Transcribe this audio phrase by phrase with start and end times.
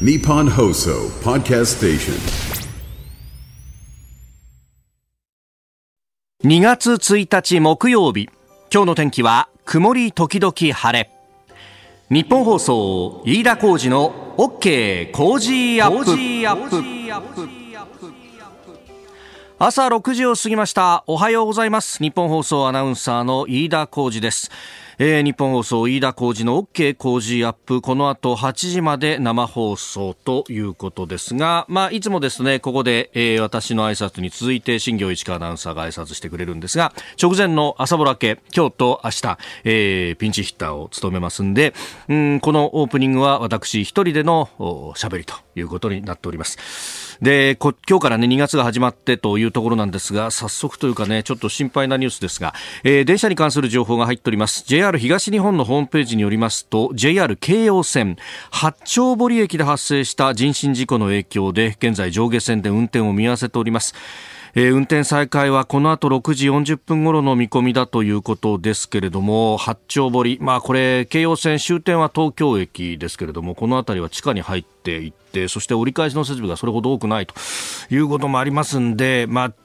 [0.00, 2.14] Nippon Hoso Podcast Station.
[6.42, 8.28] 2月1日木曜日。
[8.72, 11.12] 今日の天気は曇り時々晴れ。
[12.10, 17.64] 日本放送飯田浩二の OK 工事アップ。
[19.60, 21.04] 朝6時を過ぎました。
[21.06, 22.02] おはようございます。
[22.02, 24.50] 日本放送アナウンサーの飯田浩二です
[24.98, 27.80] えー、日本放送飯田浩二の OK 工事アップ。
[27.80, 41.74] この後8時まで生放送ということですが、まあ、いつもですねここで、えー、私の挨拶に続いて新業一華アナウンサーが挨拶してくれるんですが直前の朝ぼらけ今日と明日、えー、ピンチヒッターを務めますんで
[42.08, 44.48] うんこのオープニングは私一人での
[44.96, 47.18] 喋りということになっております。
[47.22, 54.64] で今日からね2月が始まってというところなんですが早速というかねちょっと心配なニュースですが、えー、電車に関する情報が入っております。
[54.66, 58.18] JR JR 東日本のホームページによりますと JR 京葉線
[58.50, 63.94] 八丁堀駅で発生した人身事故の影響で現在上下線で運転を見合わせております。
[64.54, 77.34] えー、運転再開はこの後6時40分頃の見込みだということですけれども八丁堀、まあ、これ京葉線終点は東京駅ですけれどもこの辺りは地下に入っていってそして折り返しの設備がそれほど多くないと
[77.90, 79.63] いうこともありますんで、まあ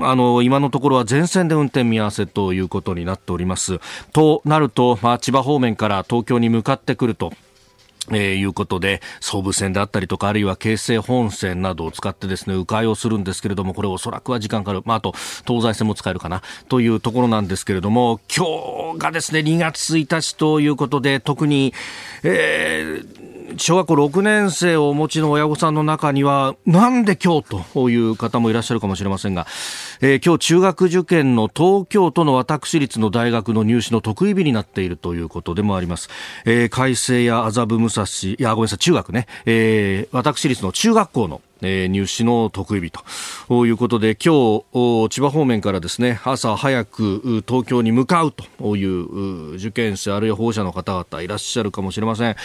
[0.00, 3.80] あの今のところは全線で運転見合わせということになっております。
[4.12, 7.32] となると、まあ、千葉方面から東京に向かってくると。
[8.10, 14.82] えー、いうことで、総武線であったりとか、あるいは京成本線などを使ってですね、迂回をするんですけれども、これおそらくは時間かかる。
[14.84, 15.14] まあ、あと、
[15.46, 21.72] 東西線も使えるかな、というところなんですけれども、今日がですね、2月1日ということで、特に、
[22.24, 23.21] えー、
[23.56, 29.46] 小学校6年生をお持ちの親御さんの中には、なんで今日という方もいらっしゃるかもしれませんが、
[30.00, 36.08] えー、今日中学受験の東京都の私立の大学の入試の得意日になっているということでもあります。
[36.44, 42.92] えー、海星や麻布武蔵、いや、ごめんなさい、中学ね、えー、私立の中学校のえ、入試の得意日
[43.48, 52.36] ということで今日千葉方面からですね朝早く東京に向かうという受験生あるいは保護者の方々いらっしゃるかもしれません。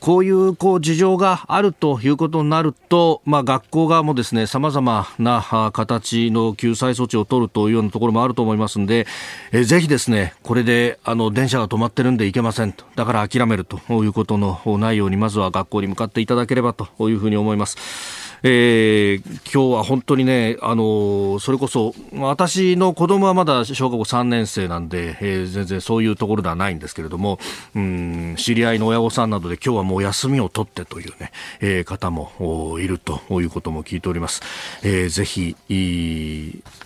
[0.00, 9.06] こういうこう事情があるということになると、まあ、学校側もですね様々な形の救済措置を取るというようなところもあると思いますので、
[9.52, 18.29] えぜひですねこれであの電車が止まってるんで行けませんとだから諦めるということのないようにまずは学校に向かっていただければというふうに思います。
[18.42, 27.38] えー、今日は本当にね、あのそれこそ私の子供はまだ小学校3年生なんで、えー、全然そういうところではないんですけれども、
[27.74, 34.42] うん、知り合いの親御さんなどで今日はもう休みを取ってというね、えー、方もいるということも聞いております。
[34.82, 35.56] えー、ぜひ、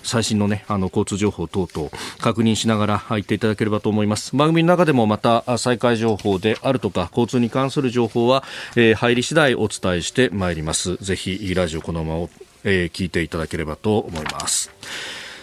[0.02, 4.36] 最新のね、あの交通情報等々確認しながら入っていただければと思います。
[4.36, 8.44] 番組の中でもまた再開情報であるとか、交通に関する情報は、
[8.76, 10.96] えー、入り次第お伝えしてまいります。
[10.96, 12.28] ぜひいラジオこのまま、
[12.64, 14.70] えー、聞いていただければと思います。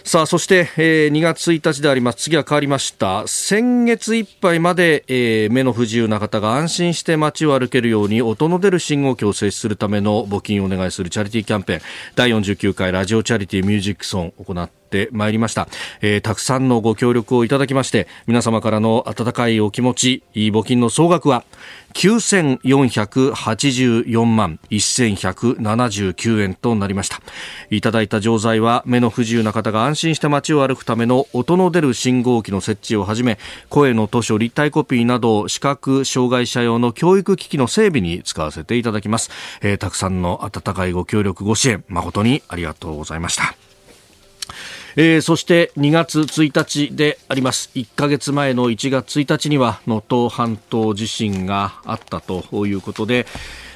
[0.04, 2.18] さあ、そして、えー、2月1日であります。
[2.24, 3.28] 次は変わりました。
[3.28, 11.82] 先月いっぱいまで、えー、目の不自由な方が安心して街を歩けるように音の出る信号機を設置するための募金をお願いするチャリティーキャンペーン
[12.16, 15.70] 第49回ラジオチャリティーミュージックソンを行ってってまいりました、
[16.02, 21.46] えー、たくさんのご協力をいただきまして皆様からの温かいお気持ち募金の総額は
[21.94, 27.22] 9484万1179円となりました。
[27.70, 33.38] いただいた錠剤は目の不自由な方が安心して街を歩くための音の出る信号機の設置をはじめ
[33.70, 39.30] 声の図書立体コピーなど視覚障害者用の教育機器の整備に使わせていただきます、
[39.62, 43.54] えー、たくさんの温かいご協力ご支援誠にありがとうございました。
[44.96, 46.52] えー、そして2月1
[46.90, 47.72] 日であります。
[47.76, 53.26] 1ヶ月前の1月1日には能登半島地震があったということで、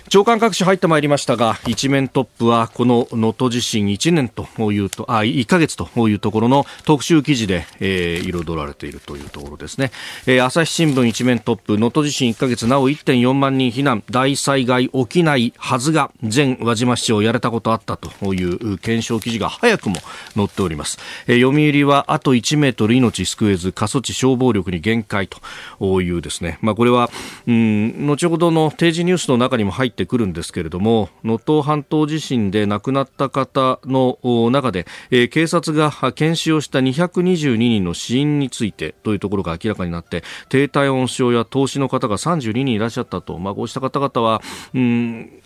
[0.07, 9.91] 長官各紙入ってまいりましたが一面トップはこの能登地震1年というとあ1ヶ月というところの特集記事で、えー、彩られているというところですね、
[10.27, 19.95] えー、朝日新聞一面トップ能登地震1ヶ月なお1.4万人避難大災害起きないはずが前輪島市長やれたことあったという検証記事が早くも
[20.35, 27.09] 載っております、えー、読売はあと1メートル命救えず過疎地消防力に限界というですね、まあ、これは
[27.47, 34.19] うん後ほどの定時ニュースの中にも入ってってくるんですけれども能登半島地震で亡くなった方の
[34.51, 44.41] 中で、え、警察が検視をした222人の死因についてというところが明らかになって低体温症や投資の方が32人いらっしゃったと、まあ、こうした方々は
[44.73, 45.41] うん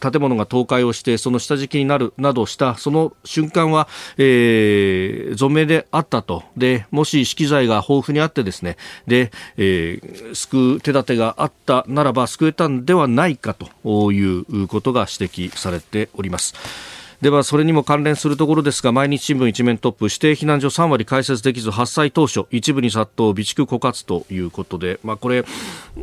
[0.00, 16.97] 建物が倒壊をしてその下敷きになるなどしたその瞬間は、えー、存命であったとでもし資機材が豊富にあってですねで、えー、救う手立てがあったならば救えたんではないかということが指摘されております。
[17.20, 25.44] ではそれにも関連するところですが毎日新聞一面トップ指定避難所3割開設できず発災当初一部に殺到備蓄枯渇ということで、まあ、これ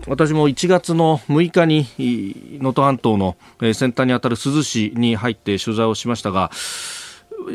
[0.08, 3.38] 私も1月の6日に能登半島の
[3.74, 6.52] 先端にあたる珠洲市に入って取材をしましたが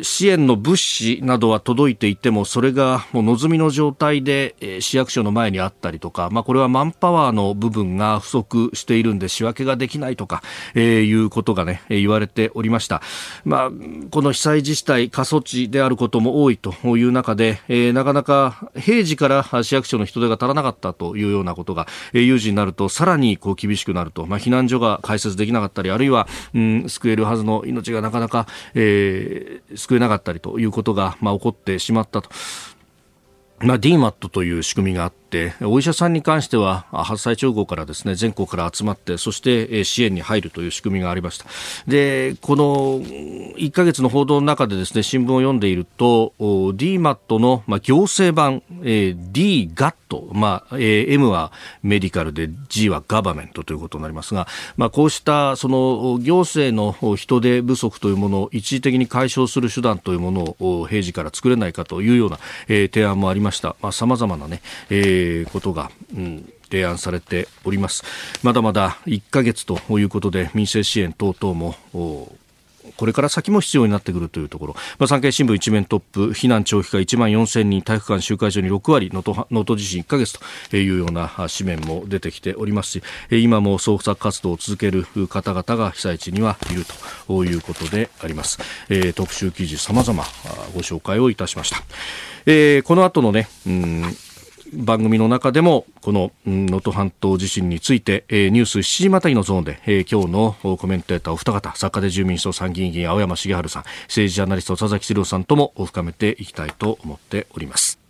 [0.03, 10.43] 支援の物資などは届いていてもそれがもう望みの状態で、え市役所の前にあったりとか、まあ、これはマンパワーの部分が不足しているんで仕分けができないとか、
[10.75, 13.03] えー、いうことがね言われておりました、
[13.45, 13.71] まあ、
[14.11, 32.31] この被災自治体過疎地であることも多いという中で、えー、なかなか平時から市役所の人手が足らなかったというようなことが、えー、有事になるとさらにこう厳しくなると、まあ、避難所が開設できなかったりあるいは、うん、救えるはずの命がなかなか、えー、救えなかったりということが、まあ、起こってしまったと。
[33.61, 35.21] まあ、DMAT という仕組みがあって、
[35.63, 41.47] お医者さんに関しては発災直後からですね全国から集まってそして支援に入るという仕組みがありました。
[41.87, 49.95] でこの1か月の報道の中でですね新聞を読んでいると DMAT の、ま、行政版、え、DGAT、
[50.33, 51.53] まあえー、M は
[51.83, 63.75] メディカルで G はガバメントということになりますが、まあ、こうしたその行政の人手不足というものを一時的に解消する手段というものを平時から作れないかというような、え、提案もありましたさ
[64.07, 68.05] まざ、まなね、えー、ことが、うん提案されております。
[68.43, 71.75] まだまだ1ヶ月ということで民生支援等々も
[73.01, 80.39] これから先も必要になってくるというところ、まあ、産経新聞一面トップ避難長期化1万4000人体育館集会所に6割能登地震1ヶ月
[80.69, 86.85] というような紙面も出てきておりますし今も捜索活動を続ける方々が被災地にはいる
[87.27, 88.59] ということであります、
[88.91, 90.23] えー、特集記事様々
[90.75, 91.79] ご紹介をいたしました、
[92.45, 94.05] えー、この後のねうん
[94.73, 100.33] 番組の中でもこの能登半島地震について、えー、ニュース7時またぎのゾーンで、えー、今日
[100.63, 108.01] のコメンテーターお二方作家で自由民主党参議院議員青山茂春さん政治ジャーナリスト佐々木史郎さんとも深めていきたいと思っております。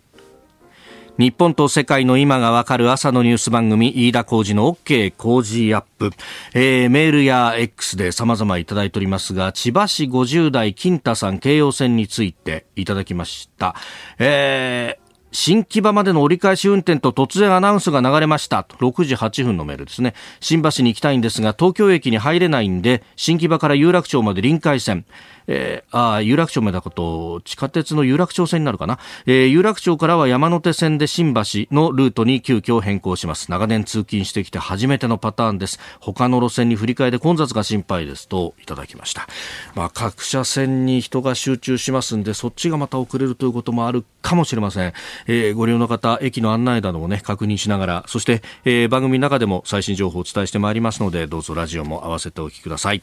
[1.17, 6.09] 日本と世界の今がわかる朝のニュース番組飯田浩二の OK 工事アップ、
[6.53, 13.75] えー、メールや X で様々いただいておりますが千葉市50代金太さん京葉線についていただきました、
[14.17, 15.00] えー
[15.31, 18.63] 新木場までの折り返し運転と突然アナウンスが流れました。
[18.63, 20.13] と6時8分のメールですね。
[20.39, 25.05] 新橋に行きたいんですが東京駅に入れないんで新木場から有楽町まで臨海線。
[25.47, 31.41] えー、あ有楽町までだこと地下鉄の有楽町線になるかな、えー、有楽町からは山手線で新橋
[31.71, 33.49] のルートに急遽変更します。
[33.49, 35.79] 長年通勤してきて初めてのパターンです。
[35.99, 39.27] 他の路線に振り替えで混雑が心配ですといただきました、
[39.75, 44.93] まあ、各車線に人が集中しますんでそっちがまた遅れるということもあるかもしれません、
[45.27, 53.01] えー、ご利用の方駅の案内などもね確認しながらそして、えー、番組の中でも最新情報をお伝えしてまいりますのでどうぞラジオも合わせてお聞きください。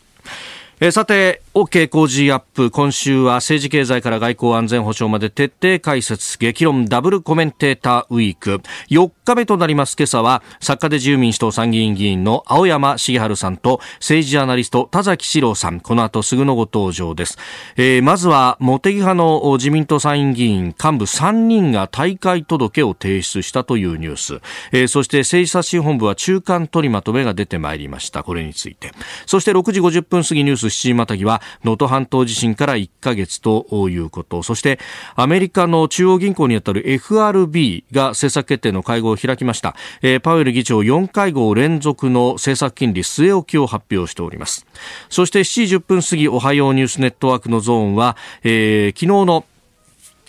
[0.81, 2.71] えー、さて、OK 工事アップ。
[2.71, 8.61] 今週は政治経済から外交安全保障まで徹底解説、激論ダブルコメンテーターウィーク。
[8.89, 15.81] 4日目となります今朝は、作家で自由民主党参議院議員の青山茂春さんと、政治ジャーナリスト田崎史郎さん。
[15.81, 17.39] この後すぐのご登場です。
[17.77, 24.41] えー、まずは、茂木派の自民党参院議員幹部3人が大会届を提出したというニュース。
[24.71, 28.23] えー、そして政治刷新本部は中間取りまとめが出てまいりました。
[28.23, 28.93] これについて。
[29.27, 34.43] そして6時50分過ぎニュース7時またぎは能登半島地震から1ヶ月ということ。
[34.43, 34.79] そして
[35.15, 44.67] アメリカの中央銀行にあたる FRB が政策決定の会合を開きました、えー、パウエル議長4会合連続の政策金利据え置きを発表しております。
[45.09, 49.45] そして7時10分過ぎおはようニュースネットワークのゾーンは、えー、昨日の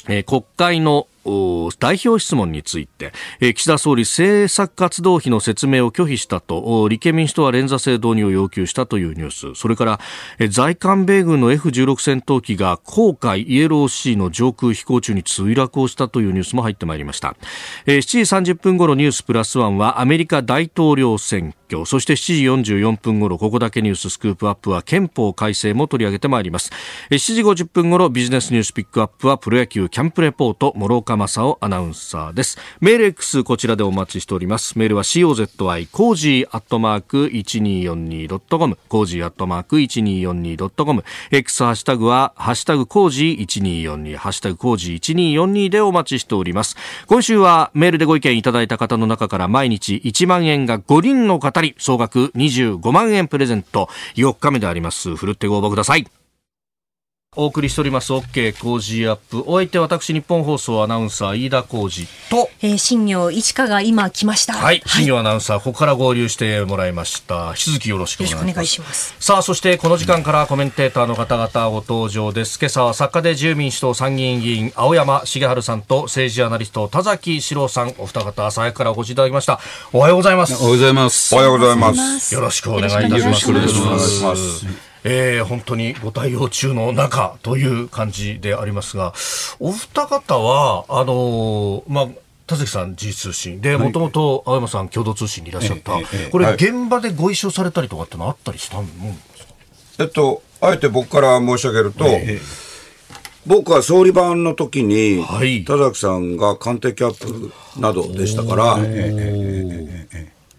[0.07, 1.07] えー、国会の
[1.79, 6.87] 代表質問について、岸田総理政策活動費の説明を拒否したと。
[6.89, 9.59] 立憲民主党は連座制導入を要求したというニュース。
[9.59, 9.99] それから
[10.49, 17.35] 在韓米軍の F16 戦闘機が黄海 Yellow Sea の上空飛行中に墜落をしたというニュースも入ってまいりました。
[17.85, 21.85] 7時30分頃ニュースプラスワンはアメリカ大統領選挙。
[21.85, 26.71] そして7時44分頃ここだけニューススクープアップは憲法改正も取り上げてまいります。
[27.11, 32.59] 7時50分頃ビジネスニュースピックアップはプロ野球キャンプレポート師岡正雄アナウンサーです。
[32.81, 34.77] メール X こちらでお待ちしております。
[34.77, 46.75] メールは COZY コージーアットマーク 1242.com コージーアットマーク 1242.com X ハッシュタグはハッシュタグコージー1242ハッシュタグコージー1242でお待ちしております。
[47.07, 53.89] 今週はメールでご意見いただいた方の中から毎日1万円が5人の方に総額25万円プレゼント。
[54.15, 55.15] 4日目であります。
[55.15, 56.05] ふるってご応募ください。
[57.35, 64.53] お送りしております OK 工事アップお相手私日本放送アナウンサー飯田浩二とえー、新業一華が今来ました。
[64.53, 67.49] はい、新業アナウンサー、ここから合流してもらいました。
[67.51, 68.43] 引き続きよろしくお願いします。
[68.43, 72.59] よろしくお願いしますさあ、そしてこの時間からコメンテーターの方々ご登場です。
[72.59, 79.61] 今朝は作家で自由民主党参議院議員、青山茂春さんと政治アナリスト、田崎史郎さん、お二方、朝早くからお越しいただきました。
[79.93, 80.55] おはようございます。
[80.55, 81.33] おはようございます。
[81.33, 82.35] おはようございます。
[82.35, 83.23] よろしくお願いいたします。
[83.23, 89.13] よろしくお願いしますえー本当にご対応中の中という感じでありますが、
[89.59, 92.07] お二方は、あのーまあ、
[92.47, 93.61] 田崎さん、時事通信。
[93.61, 95.93] で、もともと青山さん、共同通信にいらっしゃった、
[96.31, 96.55] これ、はい。
[96.55, 98.91] 現場でご一緒されたりとかってのあったりしたもんで
[99.37, 99.53] すか？
[99.99, 102.05] えっと、あえて僕から申し上げると、
[103.45, 105.63] 僕は総理番の時に、はい。
[105.63, 108.77] 田崎さんが官邸キャップなどでしたから、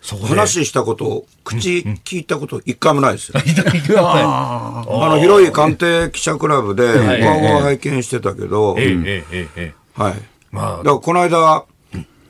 [0.03, 3.39] 話したこと、口聞いたこと一回もないですよ。
[3.99, 9.25] ああの、広い官邸記者クラブで、い顔を拝見してたけど、はい。
[10.51, 10.77] まあ。
[10.79, 11.65] だからこの間、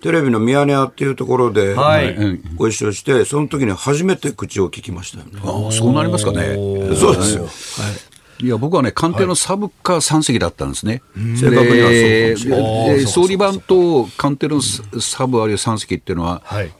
[0.02, 2.40] テレビのミヤネ屋っていうところで、はい。
[2.56, 5.40] ご一緒して、その時に初めて口を聞きましたよね。
[5.44, 6.54] ああそうなりますかね。
[6.96, 7.46] そうですよ。
[8.42, 8.48] い。
[8.48, 11.02] や、僕はね、官邸のサブか3席だったんですね。
[11.36, 16.70] 正確にはそう総理番と官邸のサブあるいは3席っていうのは、はい。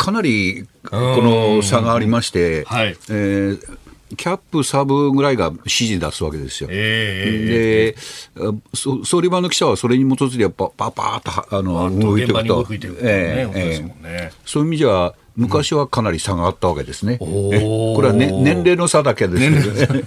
[0.00, 2.96] かなりこの差がありまして、はい。
[3.10, 3.78] えー
[4.16, 6.68] キャップ、サブぐらいが指示出すわけですよ。
[6.72, 7.94] え
[8.34, 12.66] で、あそ総理番の記者はそれに基づいて、やっぱパパーっとはあの動いていくと。
[13.02, 17.18] ええそういう意味じゃ、昔はかなり差があったわけですね。
[17.20, 20.04] おえこれは、ね、年齢の差だけですけどね。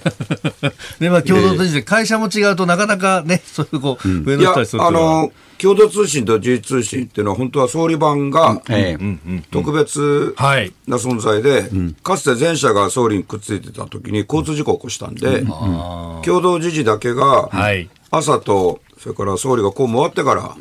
[1.00, 5.32] で、 まあ、共同通信で会社も違うとなかなかね、そういうこう、上のいや人たちとあの
[5.64, 9.44] 共同通信と時事通信っていうのは本当は総理番がええ。
[9.50, 10.74] 特別はい。
[10.88, 11.70] な存在で、
[12.04, 15.46] かつて前者が総理にくっついてた時に交通事故を起こしたんで、
[16.26, 17.90] 共同時事だけがはい。
[18.12, 20.58] 朝とそれから総理が公務終わってから、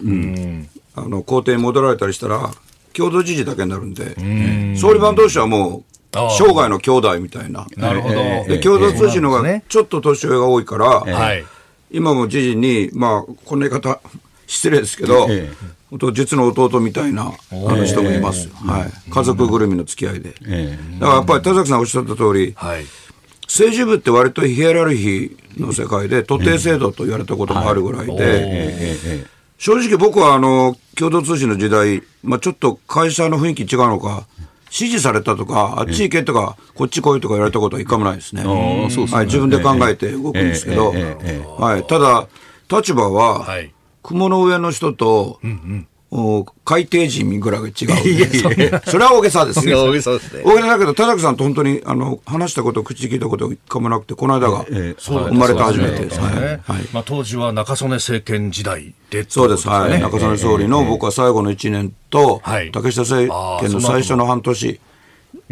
[0.94, 2.52] あの公邸に戻られたりしたら
[2.92, 5.84] 共同時事だけになるんで、総理番同士はもう
[6.38, 7.66] 生涯の兄弟みたいな。
[7.76, 8.14] なるほど。
[8.46, 11.44] で共同通信の方がちょっと年上が多いから、はい。
[11.90, 14.00] 今も知事に、まあ、こんな言い方、
[14.46, 15.50] 失礼ですけど、え
[15.90, 20.34] 本当実の弟みたいなあの人もいますよ、はい、家族ぐるみの付き合いで。
[20.46, 22.84] えだからやっぱり田崎さんおっしゃった通り、はい。
[23.46, 29.26] 政治部って割とヒエラルヒーの世界で、徒弟制度と言われたこともあるぐらいで、
[29.58, 34.26] 正直僕はあの共同通信の時代、まあ、ちょっと会社の雰囲気違うのか、
[34.72, 38.42] 指示されたとか、あっち行けとか、こっち来いとか言われたことは一回もないですね。
[38.42, 41.16] はい、自分で考えて動くんですけど、ええ。
[41.22, 41.62] ええ。
[41.62, 42.26] はい、ただ、
[42.70, 43.70] 立場は、はい。
[44.02, 45.40] 雲の上の人と、
[46.14, 49.84] お海底人ぐらいが違う、 それは大げさですよ。
[49.84, 50.42] 大げさですね。
[50.44, 56.20] 大げさだけど、田崎さんと本当にあの話したこと、口聞いたこと一回もなくて、この間がええ生まれて初めてです。
[56.20, 56.60] はいね。
[56.64, 62.70] はいまあ、当時は中曽根政権時代でそうです、はい、中曽根総理の僕は最後の1年と、はい。
[62.72, 63.32] 竹下政
[63.62, 64.80] 権の最初の半年、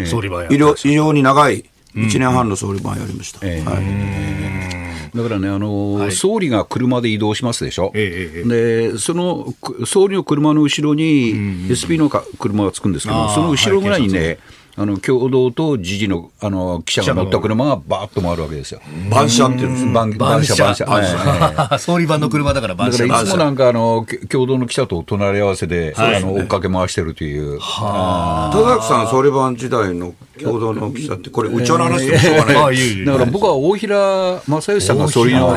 [0.05, 1.65] 総理番や医療異様に長い
[1.95, 3.39] 1年半の総理番やりました。
[3.43, 4.80] ええはい
[5.15, 6.13] だからね、あのはい。
[6.13, 11.35] 総理が車で移動しますでしょ、ええでそのく総理の車の後ろに
[11.71, 14.39] SP のか車がつくんですけど、その後ろぐらいにはいね、
[14.77, 18.81] あの共同と時事のあの記者が乗った車がバーッと回るわけですよ。
[19.11, 19.93] 晩車っていうんです。
[19.93, 20.85] 晩晩車、晩車。
[20.87, 23.07] はいはい総理番の車だからだ晩車。
[23.07, 26.17] からいつもなんかあのき共同の記者と隣り合わせで、はい。
[26.17, 27.65] あの追っかけ回してるという、田
[28.53, 33.05] 崎さん総理番時代の共同の記者って、これ、うちの話でもしょうがな い。
[33.05, 35.53] だから僕は大平正義さんが総理の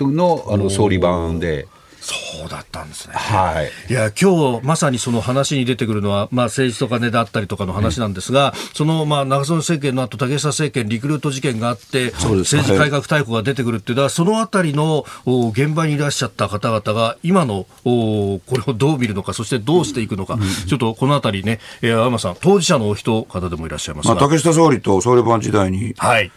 [0.00, 1.66] のあの総理番で、
[2.12, 3.14] そうだったんですね。
[3.14, 3.70] はい。
[3.90, 26.30] いや今日まさにその話に出てくるのは、まあ、政治と金であったりとかの話なんですが、その、まあ、長曽根政権の後竹下政権、リクルート事件があって、政治改革大綱が出てくるっていう、だからそのあたりのお現場にいらっしゃった方々が、今のおこれをどう見るのか、そしてどうしていくのか、ちょっとこのあたりね、えー、青山さん、当事者のお人方でもいらっしゃいますまあ、が、竹下総理と総理番時代に、はい、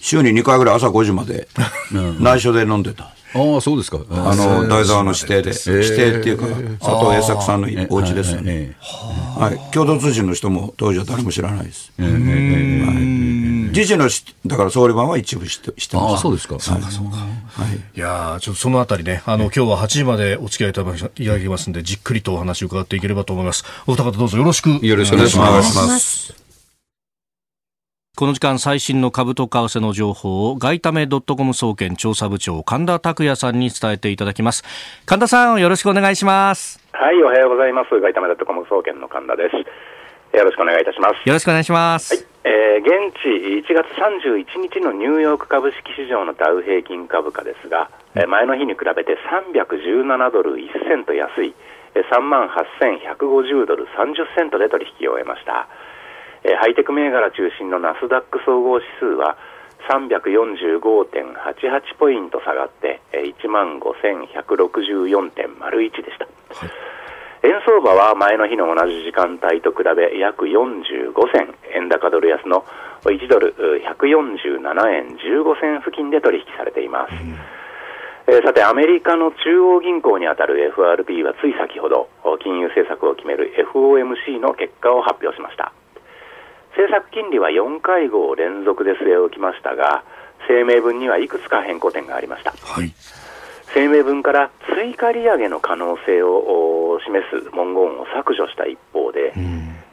[0.00, 1.48] 週に2回ぐらい朝5時まで、
[2.20, 3.14] 内緒で飲んでた。
[3.34, 3.98] ああ、そうですか。
[4.10, 6.46] あの、台沢の指定で、指定っていうか、
[6.84, 8.52] 佐藤栄作さんのお家ですよね。
[8.52, 8.76] え
[9.38, 9.72] はい。
[9.72, 11.92] 共同通信の人も当時は誰も知らないです。
[11.98, 16.12] 実時事のし、だから総理版は一部してしてます。
[16.12, 16.58] ああ、そうですか。
[16.58, 17.16] そうか、そうか。
[17.94, 23.64] いやーちょっとそのあたりね、あの、今日は8時までお付き合いいただきいただきますんで、じっくりとお話を伺っていければと思います。
[23.86, 24.70] お二方どうぞよろしく。
[24.84, 26.47] よろしくお願いします。
[28.18, 34.64] この時間最新の株と為替の情報を外為ドットコム総研調査部長神田拓也さんに伝えていただきます。
[35.06, 36.82] 神田さんよろしくお願いします。
[36.90, 37.94] はい、おはようございます。
[37.94, 40.36] 外為ドットコム総研の神田です。
[40.36, 41.28] よろしくお願いいたします。
[41.28, 42.26] よろしくお願いします。
[42.42, 43.30] えー現地
[43.62, 51.54] 1月31日のニューヨーク株式市場のダウ平均株価ですが、えー前の日に比べて317ドル1セント安い、
[51.94, 55.68] えー3万8150ドル30セントで取引を終えました。
[56.44, 59.36] えーハイテク銘柄中心のナスダック総合指数は
[59.88, 66.26] 345.88ポイント下がって、えー1万5164.01でした。
[67.42, 72.64] 円相場は前の日の同じ時間帯と比べ約45銭、円高ドル安の
[73.04, 77.12] 1ドルう147円15銭付近で取引されています。
[78.26, 82.08] えーさて、アメリカの中央銀行にあたる FRB はつい先ほど、
[82.42, 85.72] 金融政策を決める FOMC の結果を発表しました。
[86.78, 90.04] 政策金利は4会合連続で据え置きましたが、
[90.46, 92.52] 声明文にはいくつか変更点がありました。
[92.52, 92.94] はい。
[93.74, 99.40] 声明文から追加利上げの可能性をお示す文言を削除した一方で、え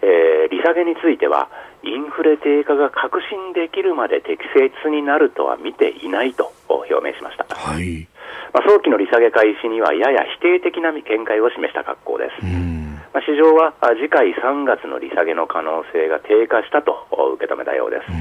[0.06, 1.50] ー利下げについては
[1.84, 8.08] インフレ低下が確信できるまで適切になるとは見ていないと表明しました、はい。
[8.54, 12.46] まあ、早期の利下げ開始にはやや否定的な見解を示した格好です、
[13.16, 18.12] まあ、市場はあ次回3月の利下げの可能性が低下したとお受け止めたようです、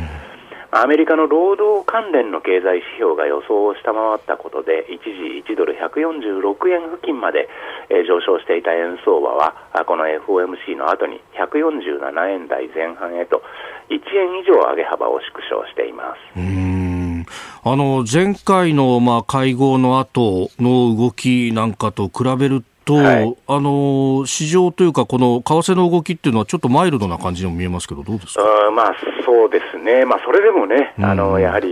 [0.71, 7.51] アメリカの労働関連の経済指標が予想を下回ったことで一時1ドル146円付近まで、
[7.91, 13.43] えー上昇していた円相場はあこの FOMC の後に147円台前半へと
[13.91, 16.39] 1円以上上げ幅を縮小しています。
[16.39, 17.27] うーん。
[17.67, 28.43] あの、前回の、まあ、会合の後の動きなんかと比べると、はいあの、市場というか、この為替の動きっていうのはちょっとマイルドな感じにも見えますけど、どうですか？
[28.43, 31.69] うーんまあそうですね、まあ、それでもね、うんあのやはり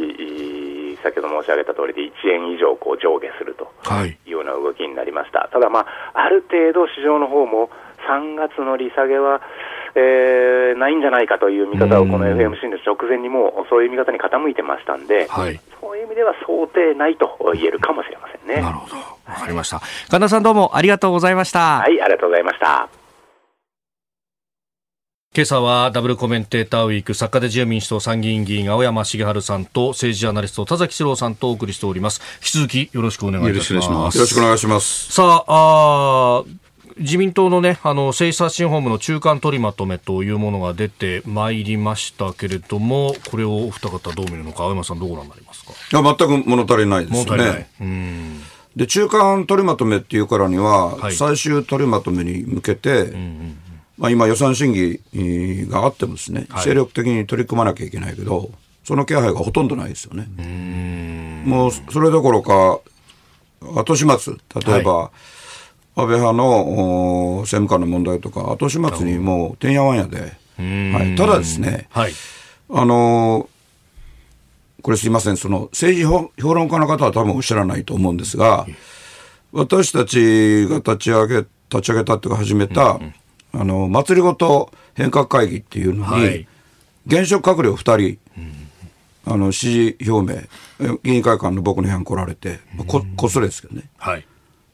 [0.93, 4.11] い先ほど申し上げた通りで1円以上こう上下するとはい。
[4.11, 5.49] いうような動きになりました。
[5.53, 7.71] ただ、まあ、ある程度市場の方も
[8.09, 9.41] 3月の利下げは、
[9.95, 15.61] えーないんじゃないかという見方をこのうん FMC の直前にもうそういう見方に傾いてましたんで、はい。
[15.81, 18.63] そういう意味では想定内と言えるかもしれませんね。
[18.63, 18.97] なるほど。
[18.97, 19.81] わかりました。
[20.09, 21.79] 神田さんどうもありがとうございました。
[21.79, 22.89] はい、ありがとうございました。
[25.35, 35.13] 今朝はダブルコメンテーターウィーク作家で自由民主党参議院議員青山茂春さんと政治ジャーナリスト田崎史郎さんとお送りしております引き続きよろしくお願いいたしますよろしくお願いしますよろしくお願いします。
[35.13, 36.62] さああー
[36.99, 45.73] 自民党のね、あの、政策審本部の中間取りまとめというものが出てまいりましたけれども、これをお二方どう見るのか、青山さんどうご覧になりますか？
[45.73, 47.55] いや、全く物足りないです物足りない。
[47.55, 47.71] ね。
[47.81, 48.41] うん。
[48.77, 53.13] で、中間取りまとめっていうからには、はい最終取りまとめに向けて、
[53.99, 58.51] まあ今予算審議えーがあってもですね、はい精力的に取り組まなきゃいけないけど、
[58.85, 60.27] その気配がほとんどないですよね。
[61.47, 62.81] もうそれどころか、
[63.61, 65.11] 後始末、例えば、
[65.95, 72.13] 安倍派のお政務官の問題とか、後始末にもうてんやわんやで、はい、ただですね、はい。
[72.71, 73.49] あの
[74.81, 78.67] これすいません、その政治評評論家の方は多分おっしゃらないと思うんですが、
[79.53, 82.99] 私たちが立ち上げ、立ち上げたっていうか始めた、
[83.53, 86.47] あの、祭りごと変革会議っていうのに、はい。
[87.07, 88.19] 現職閣僚2人、
[89.25, 90.41] あの、支持表明、
[90.81, 93.85] え議員会館の僕の部屋に来られて、まあここっそりですけどね。
[93.99, 94.27] はい。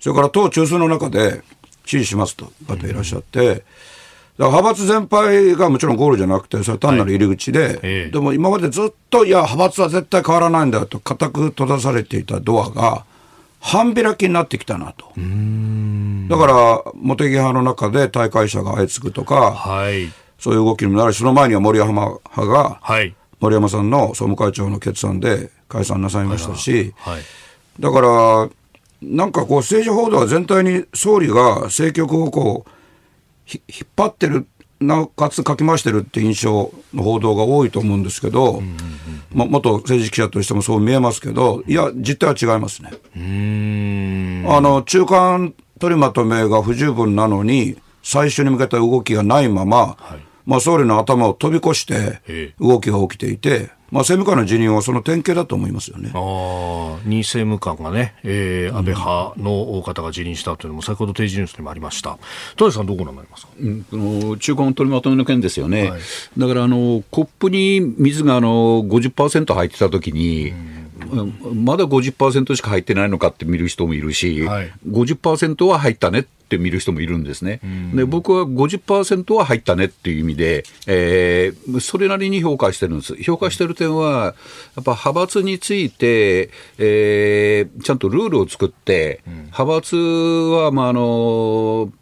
[0.08, 1.42] それから党中枢の中で
[1.84, 3.62] 支持しますと方いらっしゃって、
[4.38, 13.04] 派閥全敗がもちろんゴールじゃなくて、それは単なる入り口で、ええでも今までずっと、いや、派閥は絶対変わらないんだよと、固く閉ざされていたドアが、
[13.60, 15.12] 半開きになってきたなと。
[16.28, 20.10] だから、茂木派の中で大会者が相次ぐとか、はい。
[20.38, 23.14] そういう動きにもなるし、その前には森山派が、はい。
[23.40, 27.22] 森山さんの総務会長の決断で解散なさいましたし、はい。
[27.78, 28.48] だから、
[29.02, 32.70] なんかこう政治報道は全体に総理が政局をこう
[33.44, 34.46] ひ引っ張ってる、
[34.80, 38.62] なおかつかき回してるって印象の報道が多いと思うんですけど、
[39.32, 42.90] ま元政治記者としてもそう見えますけど、いや、実態は違いますね。
[44.48, 49.96] あの、中間取りまとめが不十分なのに、最初に向けた動きがないまま、
[50.48, 56.10] まあ、総理の頭を飛び越してえ動きが起きていて、まあ、政務官の辞任はその典型だと思いますよね。
[56.14, 62.18] ああ、2政務官がね、えー、安倍派の方が辞任したというのも、先ほど定時ニュースにもありました。
[62.56, 65.92] 田さん、どこになりますか、うん、この中間取りまとめの件ですよね、
[66.38, 70.54] だからあのコップに水があの50%入ってたときに、
[71.54, 74.72] まだ50%しか入ってないのかって見る人もいるし、はい。
[74.88, 77.60] 50%は入ったねって見る人もいるんですね。
[77.94, 83.14] で僕は50%は入ったねっていう意味で、えーそれなりに評価してるんです。
[83.22, 84.34] 評価してる点は、
[84.76, 91.92] やっぱ派閥について、えーちゃんとルールを作って、派閥は、まああの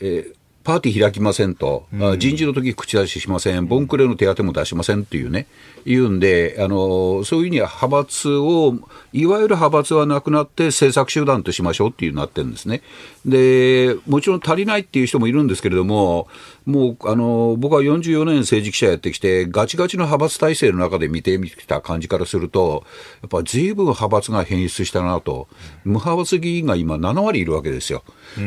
[0.00, 5.46] えーパーティー開きませんと、あ人事の時口出ししません、ボンクレの手当も出しませんっていうね、
[5.86, 8.74] 言うんで、あのそういうふうには派閥を、
[9.12, 12.82] いわゆる派閥はなくなって政策集団としましょうっていうなってるんですね。
[13.24, 16.28] で、もちろん足りないっていう人もいるんですけれども、
[16.66, 22.84] もう、あの僕は44年政治記者やってきて、ガチガチの派閥体制の中で見てきた感じからすると、
[23.22, 25.48] やっぱずいぶん派閥が変質したなと、
[25.84, 28.04] 無派閥議員が今7割いるわけですよ。
[28.36, 28.40] あ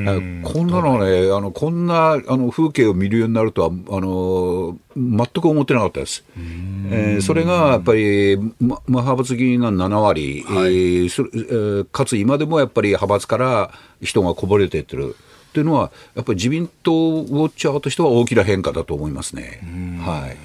[0.44, 6.24] こんなのね、あのこんなあの風景を見るようになるとはあの全く思ってなかったです。
[6.92, 15.16] えーそれがやっぱりま無派閥議員が7割、えーそれえーかつ今でもやっぱり派閥から人がこぼれていってる。
[15.16, 19.62] っていうのは、やっぱり自民党ウォッチャーとしては大きな変化だと思いますね。
[20.04, 20.36] はい。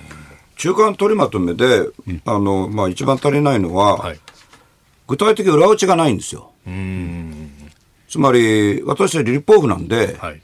[0.57, 1.89] 中間取りまとめで、
[2.27, 4.21] あの、まあ、一番足りないのは、はい
[5.07, 6.51] 具体的裏打ちがないんですよ。
[8.11, 10.43] つまり、私たち立法府なんで、はい。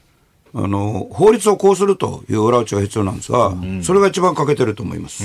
[0.57, 5.25] あの、法律をこうするという裏打ちが必要なんですが、それが一番欠けてると思います。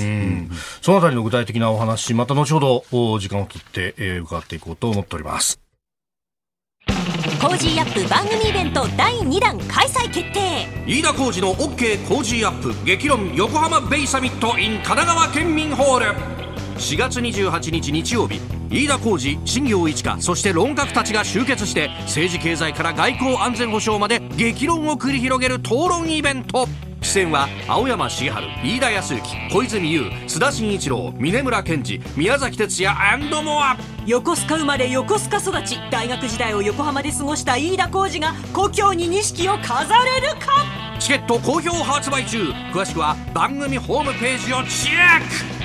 [0.82, 5.60] そのあたりの具体的なお話、また後ほどお時間を取って、えー伺っていこうと思っております。
[7.40, 16.06] Cozy Up 番組イベント第2弾開催決定飯田浩司の OK 工事アップ激論横浜ベイサミット in 神奈川県民ホール
[16.80, 18.40] 4月28日日曜日
[18.70, 26.66] 飯田浩司新行市佳そして論客たちが集結して政治経済から外交安全保障まで激論を繰り広げる討論イベント。
[27.02, 40.64] 出演は青山茂春飯田康之小泉悠須田慎一郎峯村健二宮崎哲也モア横須賀生まれ横須賀育ち大学時代を横浜で過ごした飯田浩二が故郷に錦を飾れるか？
[40.98, 42.50] チケット好評発売中。
[42.72, 45.59] 詳しくは番組ホームページをチェック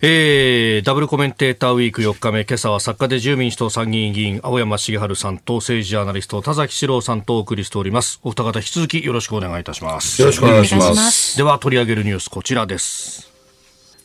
[0.00, 8.20] えー、ダブルコメンテーターウィーク4日目、今朝は作家で自由民主党参議院議員、青山茂春さんと政治ジャーナリスト、田崎史郎さんとお送りしております。
[8.22, 10.22] お二方引き続きよろしくお願いいたします。
[10.22, 10.94] よろしくお願いしま。
[10.94, 13.32] すでは取り上げるニュースこちらです。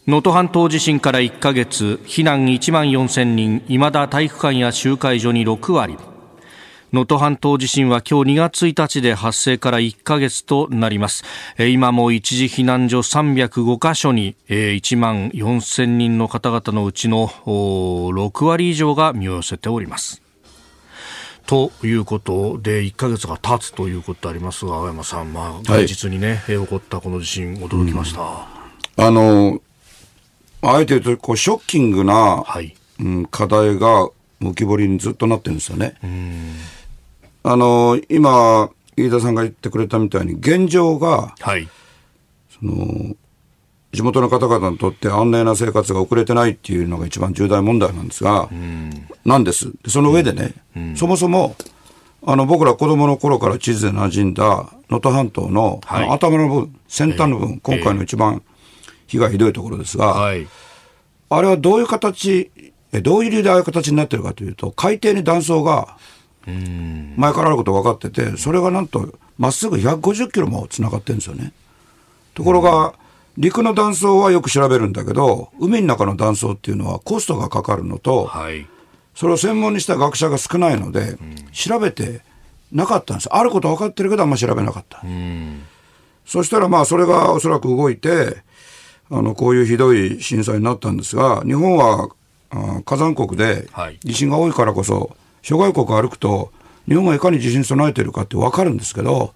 [0.07, 5.95] 能登半島地震から1ヶ月、避難1万4000人、未だ体育館や集会所に6割。
[6.93, 11.23] 能登半島地震は今日2月1日で発生から1ヶ月となります。
[11.57, 20.21] えー今も一時避難所305カ所に、えー1万4000人の方々のうちのおー6割以上が身を寄せております。
[21.47, 28.21] ということで、1ヶ月が経つということでありますが、青山さん、まあ、はい現実にね、えー起こったこの地震、驚きました。
[28.21, 29.59] あの、
[30.61, 32.75] あえて言うと、こう、ショッキングな、はい。
[32.99, 35.95] うん、課題が浮き彫りにずっとなってるんですよね。
[37.43, 41.67] あの、今、飯田さんが言ってくれたみたいに、現状が、はい。
[43.91, 48.49] 地元の方々にとって安寧な生活が送れてないっていうのが一番重大問題なんですが、
[49.25, 49.71] なんです。
[49.83, 50.53] でその上でね、
[50.95, 51.55] そもそも、
[52.25, 54.43] あの、僕ら子供の頃から地図で馴染んだ
[54.89, 58.41] 能登半島の,、はいあの頭の部分、先端の部分、ええ今回の一番
[59.07, 60.47] 被害ひどいところですが、はい。
[61.29, 62.51] あれはどういう形、
[62.93, 65.97] えどういう理由でああいう形になってるかというと、海底に断層が
[66.45, 71.53] 前からあることが分かってて、それがなんとまっすぐ150キロもつながってるんですよね。
[72.33, 72.93] ところが、
[73.37, 78.67] 陸の断層はよく調べるんだけど、海の中の断層っていうのはコストがかかるのと、はい。
[79.15, 81.17] それを専門にした学者が少ないので、
[81.51, 82.21] 調べて
[82.71, 83.29] なかったんです。
[83.31, 85.01] あることは分かってるけど、あんま調べなかった。
[86.25, 88.37] そしたらまあそれがおそらく動いて、
[89.09, 92.09] あの、こういうひどい震災になったんですが、日本は
[92.49, 96.51] あ火山国ではい地震が多いからこそ、諸外国歩くと、
[96.87, 99.33] 日本がいかに地震に備えているかって分かるんですけど、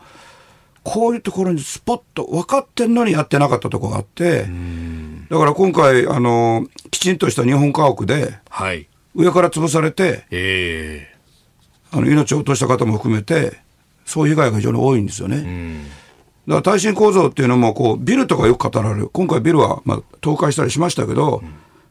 [0.84, 4.48] こういうところにスポッと分かってんのにやってなかったところがあって、
[5.30, 8.88] だから今回、あの、きちんとした日本家屋で、はい。
[9.14, 11.14] 上から潰されて、え
[11.92, 13.60] あの命を落とした方も含めて、
[14.06, 15.84] そういう被害が非常に多いんですよね。
[16.48, 21.42] だから耐震構造っていうのもこうビルとかよく語られる、今回ビルはまあ倒壊したりしましたけど、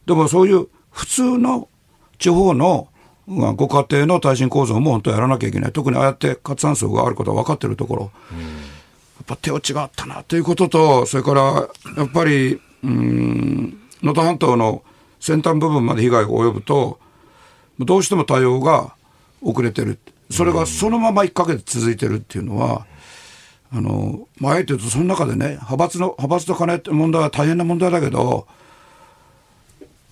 [0.07, 1.69] でもそういう普通の
[2.17, 2.87] 地方の
[3.27, 14.83] まあご家庭の耐震構造も本当はやらなきゃいけない、特にああやって活断層があることは分かってるところ、やっぱ手落ちがあったなということと、それからやっぱり、うん、能登半島の
[15.19, 16.99] 先端部分まで被害が及ぶと、
[17.79, 18.95] どうしても対応が
[19.41, 19.99] 遅れてる。
[20.29, 22.85] それがそのまま1ヶ月続いてるっていうのは、
[23.71, 28.47] あの、まあ、あえて言うと、その中でね、派閥の、派閥と金って問題は大変な問題だけど、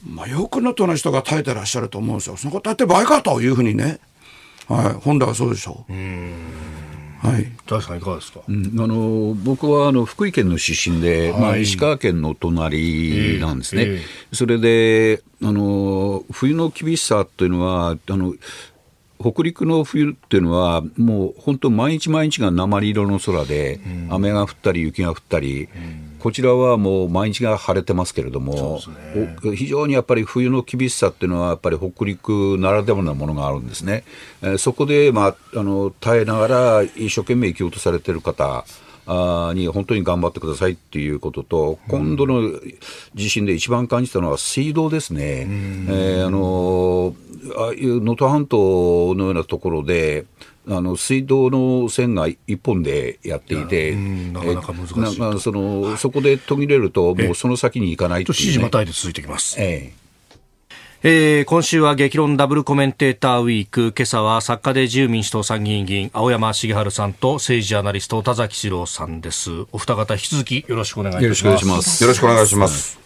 [0.06, 2.38] まあ、よくのとの人が耐えてらっしゃると思うんですよ。
[2.38, 4.00] そのことやって場合かというふうにね、
[4.68, 5.94] はい、本来はそうでしょう。
[7.28, 7.52] はい。
[7.66, 18.34] 大さんいかがですか、うんあの僕はあの福井県の出身で、まあ、石川県の隣なんですね、えええそれであの冬の厳しさっていうのはあの
[19.20, 25.70] 北陸の冬っていうのは、もう本当、毎日毎日が鉛色の空で、雨が降ったり雪が降ったり、
[26.20, 28.82] こちらはもう毎日が晴れてますけれども、
[29.46, 34.04] お非常にやっぱり冬の厳しさっていうのは、やっぱり北陸ならではなものがあるんですね。
[34.42, 38.66] えーそこで、まあ、あの耐えながら一生懸命生きようとされてる方、
[39.08, 42.60] あーに本当に頑張ってくださいっていうことと、今度の
[43.14, 45.48] 地震で一番感じたのは水道ですね。
[45.90, 47.26] えーあのー
[47.58, 50.26] ああいう能登半島のようなところで、
[50.68, 58.38] あの水道の線が一本でやっていて、うんなかなか難しいそのそこで途切れると、もうその先に行かないとね。
[58.40, 59.62] 指示またいで続いてきます。
[59.62, 60.05] ええ
[61.08, 63.94] えー今週は激論ダブルコメンテーターウィーク。
[63.96, 69.52] 今朝は作家で自由民主党参議院議員、青山茂春さんと政治ジャーナリスト田崎史郎さんです。
[69.72, 71.46] お二方引き続きよろしくお願いいたします。
[71.46, 72.04] よろしくお願いします。
[72.04, 72.98] よろしくお願いします。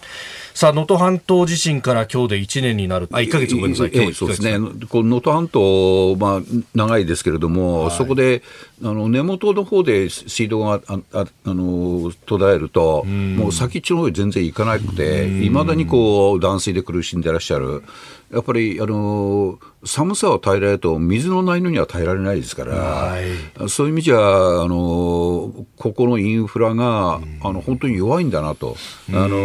[0.53, 3.09] さあ、能登半島地震から今日で1年になる。
[3.11, 3.91] あ、1ヶ月ごめんなさい。
[3.93, 4.53] 今日ええそうですね、
[4.87, 6.41] この能登半島、まあ、
[6.75, 8.43] 長いですけれども、そこで
[8.81, 17.83] あの根元の方で水道があああの途絶えると、もう先っちょの方に全然行かなくて、いまだにこう断水で苦しんでらっしゃる。
[18.31, 23.17] やっぱりあの寒さを耐えられると、水のないのには耐えられないですから、
[23.67, 28.77] そういう意味じゃ、あのここのインフラが、あの本当に弱いんだなと、
[29.09, 29.35] あの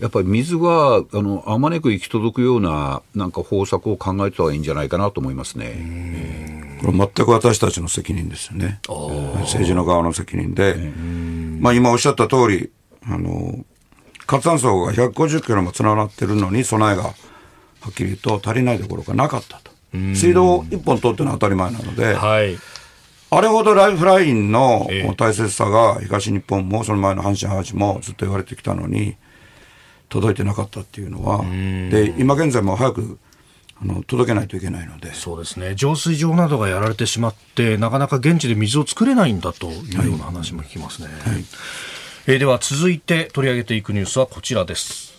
[0.00, 6.67] やっぱり水はあのあまねく行き届くようななんか方策を考えた方がいいんじゃないかなと思いますね。
[6.80, 8.80] これ全く私たちの責任ですよね。
[9.40, 10.74] 政治の側の責任で、
[11.60, 12.70] まあ今おっしゃった通り、
[13.06, 13.64] あの、
[14.26, 17.10] 活断層が150キロも連なってるのに備えがは
[17.90, 19.72] っきり言うと足りないところがなかったと。
[19.92, 22.58] 水道一本通ってのは当たり前なので、はい。
[23.30, 25.14] あれほどライフラインのええ。
[25.16, 29.16] 大切さが東日本もその前の阪神・淡路もずっと言われてきたのに
[30.08, 31.42] 届いてなかったっていうのは。
[31.90, 33.18] で今現在も早く
[33.80, 35.74] あの届けないといけないのでそうですね。
[35.74, 41.08] 浄水場などがやられてしまって、なかなか現地で水を作れないんだというような話も聞きますね。
[42.26, 45.14] えーでは続いて取り上げていくニュースはこちらです。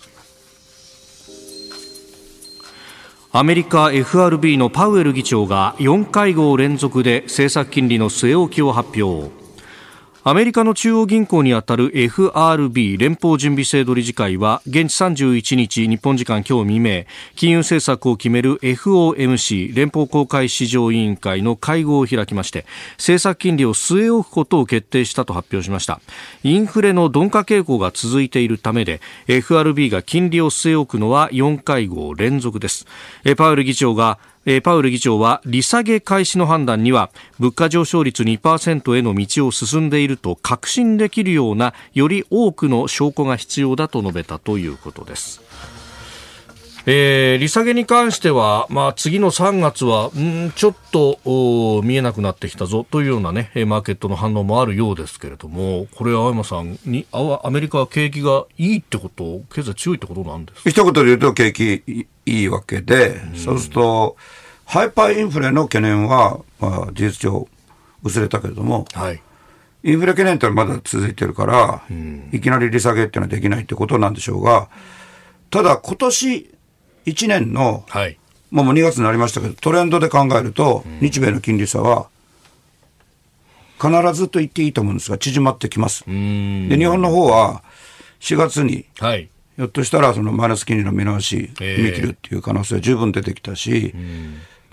[3.31, 9.31] アメリカ FRB のパウエル議長が4会合連続で政策金利の据え置きを発表。
[10.29, 25.99] アメリカの中央銀行にあたる FRB 連邦準備制度理事会は現地31日日本時間今日未明金融政策を決める FOMC 連邦公開市場委員会の会合を開きまして政策金利を据え置くことを決定したと発表しました。
[26.43, 32.85] インフレの鈍化傾向が続いているためで FRB が金利を据え置くのは4会合連続です。
[33.35, 34.19] パウエル議長が
[34.63, 45.41] パウル議長は利下げ開始の判断には物価上昇率2%への道を進んでいると確信できるようなより多くの証拠が必要だと述べたということです。
[46.85, 60.69] えー利下げに関しては、まあ、次の3月はんちょっとお見えなくなってきたぞというような、ね、えーマーケットの反応もあるようですけれどもこれ、青山さんにあアメリカは景気がいいってこと経済強いってことなんですか？
[60.69, 64.15] 一言で言うと景気いいいわけで、そうすると
[64.65, 67.47] ハイパーインフレの懸念は、まあ、事実上
[68.03, 69.21] 薄れたけれどもはい。
[69.81, 71.83] インフレ懸念ってまだ続いてるから、
[72.33, 74.67] いきなり利下げっていうのはできないってことなんでしょうが、
[75.49, 76.53] ただ今年
[77.05, 78.17] 1年の、はい。
[78.51, 82.07] まあもう2月になりましたけど、トレンドで考えると、日米の金利差は、
[83.81, 86.03] 必ずと言っていいと思うんですが、縮まってきます。
[86.05, 87.63] で、日本の方は、
[88.19, 89.29] 4月に、はい。
[89.55, 91.77] ひょっとしたらそのマイナス金利の見直し、ええ。
[91.77, 93.93] 踏み切るっていう可能性は十分出てきたし、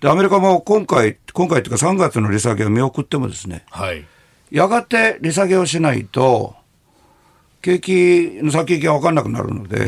[0.00, 4.04] で、アメリカも今回、今回というか3月の利下げを見送ってもですね、はい。
[4.50, 6.54] やがて利下げをしないと、
[7.66, 9.78] 景気の先行きが分かんなくなるので、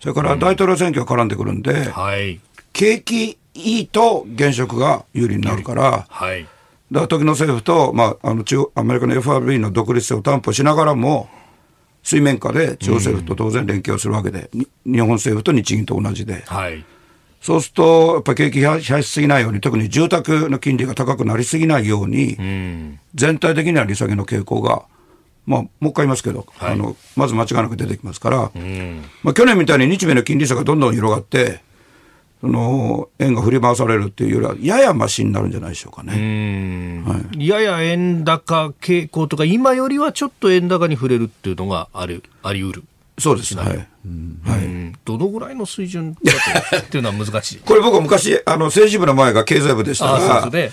[0.00, 2.40] それから大統領選挙が絡んでくるんで、はい。
[2.72, 6.44] 景気いいと現職が有利になるから、はい。
[6.90, 11.28] だから時の政府と、まあ、あの中央アメリカの FRB の独立性を担保しながらも、
[12.02, 16.86] 水面下で中央政府と当然連携をするわけで、に日本政府と日銀と同じで、はい。
[17.42, 22.38] そうすると、やっぱり景気冷やしすぎないように、特に住宅の金利が高くなりすぎないように、
[23.14, 24.84] 全体的には利下げの傾向が
[25.46, 28.50] まあ、もう一回言いますけど、あのまず間違いなく出てきますから、
[29.22, 31.60] まあ、去年みたいに日米の金利差がどんどん広がって、
[32.40, 37.02] その円が振り回されるっていうよりは、ややマシになるんじゃないでしょうかね。
[37.38, 42.84] やや円高傾向とか、今よりはちょっと円高に触れるっていうのがあるあり得る。
[43.18, 43.62] そうですね。
[43.62, 46.32] はいはいうんどのぐらいの水準だ
[46.70, 47.58] とっていうのは難しい。
[47.64, 50.72] これ僕は昔、あの、政治部の前が経済部でしたあから、そうです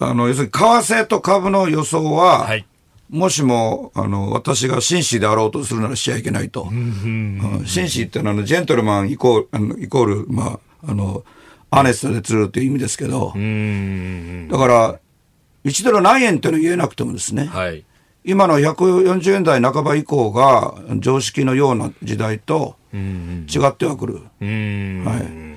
[0.00, 0.06] ね。
[0.08, 2.64] あの、要するに、為替と株の予想は、はい。
[3.10, 6.68] もしも、あの、私が紳士であろうとするならしちゃいけないと。
[6.70, 11.24] うん紳士ってのは、あのジェントルマンイコール、あのイコール、まあ、あの、
[11.70, 15.00] アネストで釣るっていう意味ですけど、だから、
[15.64, 17.84] 1ドル何円っていうのは言えなくてもですね、はい。
[18.24, 24.14] 今の140円台半ば以降が常識のような時代と違ってはくる。
[24.40, 25.56] は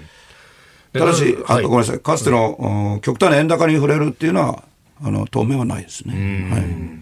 [0.94, 0.98] い。
[0.98, 4.64] ただし、あはいごめんなさい、かつての、うん極端な円高に触れるっていうのは、
[5.04, 6.50] あの当面はないですね。
[6.50, 6.94] はい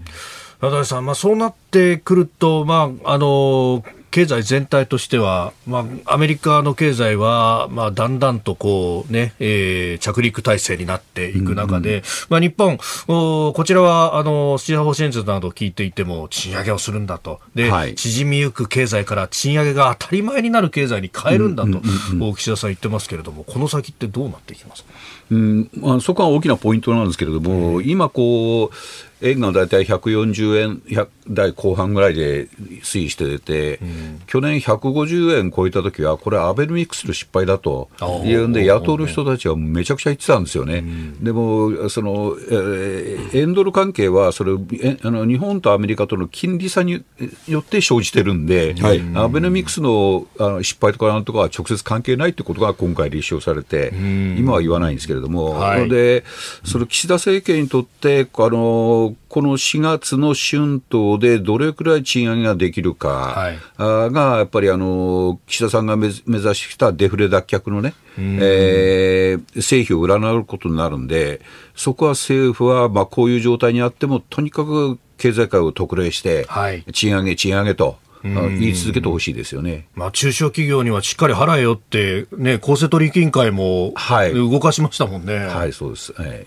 [0.61, 17.95] 中谷さん、まあ、そうなってくると、まあ、あの経済全体としては、まあ、アメリカの経済は、まあ、だんだんとこう、ねえー着陸体制になっていく中で、まあ、日本、おこちらはあの施政方針図などを聞いていても、賃上げをするんだと、ではい。
[17.95, 21.79] 縮みゆく経済から賃上げが当たり前になる経済に変えるんだと、
[22.19, 24.89] こう岸田さん言ってますけれども、この先ってどうなっていきますか？
[25.31, 28.75] うんまあ、そこが大きなポイントなんですけれども、今こう、
[29.21, 32.47] 円が大体140円100台後半ぐらいで
[32.83, 33.79] 推移してて、
[34.27, 37.89] 去年150円超えたときは、これ、アベノミクスの失敗だと
[38.25, 40.83] いうんで、野党の人たちはめちゃくちゃ言ってたんですよね。
[41.21, 47.03] でも、その、えー円ドル関係は、それえあの日本とアメリカとの金利差に
[47.47, 48.75] よって生じてるんで、
[49.15, 53.93] アベノミクスのあの失敗とかなんとかは直接関係ないってことが今回立証されて、
[54.37, 55.89] 今は言わないんですけれども、はい。
[55.89, 56.23] で
[56.65, 71.41] その岸田政権にとってあの、この4月の春闘でどれくらい賃上げができるか、がやっぱりあの岸田さんが目目指してきたデフレ脱却のね、えー成否を占うことになるんで、
[71.75, 77.97] そこは政府はまあこういう状態にあっても、とにかく経済界を特例して、はい賃上げ、賃上げと。
[78.23, 79.87] 言い続けてほしいですよね。
[79.95, 85.37] まあ、中小企業にはしっかり払えよって、ね、公正取引委員会もはい動かしましたもんね。
[85.37, 86.13] はい、そうです。
[86.13, 86.45] はい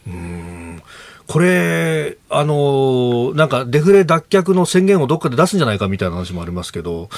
[1.26, 7.08] これ、あのーなんかデフレ脱却の宣言をどっかで出すんじゃないかみたいな話もありますけど、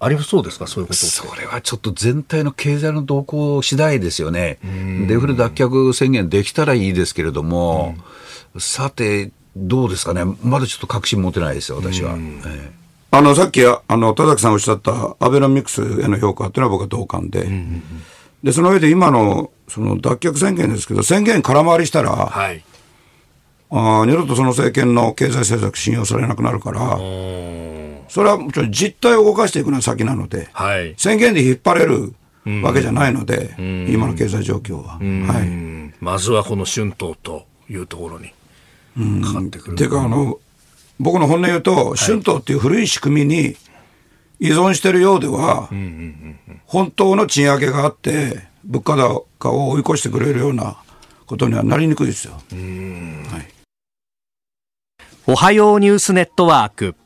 [0.00, 0.98] ありそうですか、そういうこと。
[1.00, 4.58] それはちょっと全体の経済の動向次第ですよね。
[5.08, 7.96] デフレ脱却宣言できたらいいですけれども、
[8.58, 12.14] さて、どうですかね、まだちょっと確信持てないですよ、私は。
[12.16, 12.78] ええ
[13.10, 17.48] あの、さっき、あの、田崎さんおっしゃったアベノミクスへの評価っていうのは僕は同感で、
[18.44, 22.62] で、その上で今の、その脱却宣言ですけど、宣言空回りしたら、はい。
[23.70, 26.96] あー二度とその政権の経済政策信用されなくなるから、
[28.08, 30.94] それはもちろん実態を動かしていくのは先なので、はい。
[30.96, 32.14] 宣言で引っ張れる
[32.62, 33.54] わけじゃないので、
[33.90, 34.94] 今の経済状況は。
[34.94, 35.94] はうん。
[36.00, 38.32] まずはこの春闘というところに
[39.22, 39.70] かかってくい。
[39.72, 39.76] る。
[39.76, 40.38] ていうか、あの、
[40.98, 43.56] 僕の本音言うと、春闘っていう古い仕組みに
[44.40, 45.68] 依存してるようでは、
[46.64, 48.96] 本当の賃上げがあって、物価
[49.38, 50.78] 高を追い越してくれるような
[51.26, 52.32] ことにはなりにくいですよ。
[52.32, 53.57] はい
[55.30, 56.96] おはようニュースネットワーク。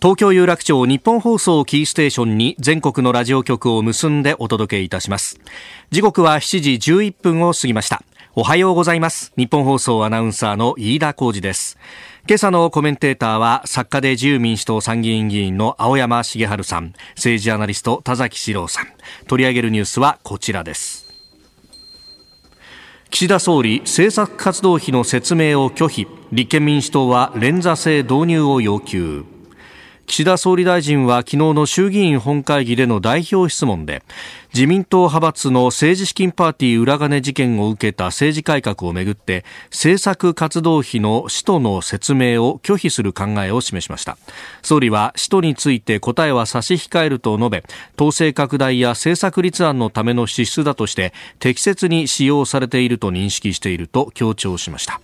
[0.00, 5.38] 東京有楽町日本放送キーステーションに全国のラジオ局を結んでお届けいたします。
[5.90, 8.02] 時刻は7時11分を過ぎました。
[8.34, 9.34] おはようございます。
[9.36, 11.76] 日本放送アナウンサーの飯田浩二です。
[12.26, 18.86] 今朝のコメンテーターは作家で自由民主党参議院議員の青山茂春さん、政治アナリスト田崎史郎さん。
[19.26, 21.05] 取り上げるニュースはこちらです。
[23.10, 26.06] 岸田総理政策活動費の説明を拒否。
[26.32, 29.24] 立憲民主党は連座制導入を要求。
[30.06, 34.02] 岸田総理大臣は昨日の衆議院本会議での代表質問で
[34.54, 44.16] 自民党派閥の政治資金パーティー裏金事件を受けた政治改革をめぐって政策活動費の使途の説明を拒否する考えを示しました。
[44.62, 47.64] 総理は使途について答えは差し控えると述べ
[47.96, 55.00] 統制拡大や政策立案のための支出だとして適切に使用されていると認識していると強調しました。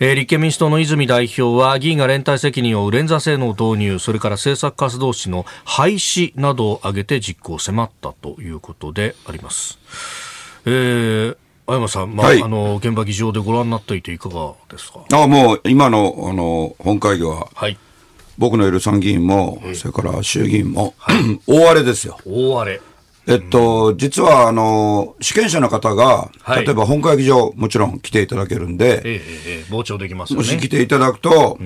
[0.00, 9.78] えー立憲民主党の泉代表は議員が連帯責任を負う連座制の導入それから政策活動費の廃止などを挙げて実行を迫ったということであります。
[10.66, 15.00] えー青山さん、まあはいあの現場議場でご覧になっていていかがですか？
[15.14, 17.78] あもう今のあの本会議は、はい、
[18.36, 20.92] 僕のいる参議院も、それから衆議院も、
[21.48, 22.18] 大荒れですよ。
[22.26, 22.80] 大荒れ。
[23.26, 30.44] えっと、実は、あの、主権者の方が、はい例えば本会議場、もちろん来ていただけるんで、えーえ傍聴できますよね。
[30.44, 31.58] もし来ていただくと、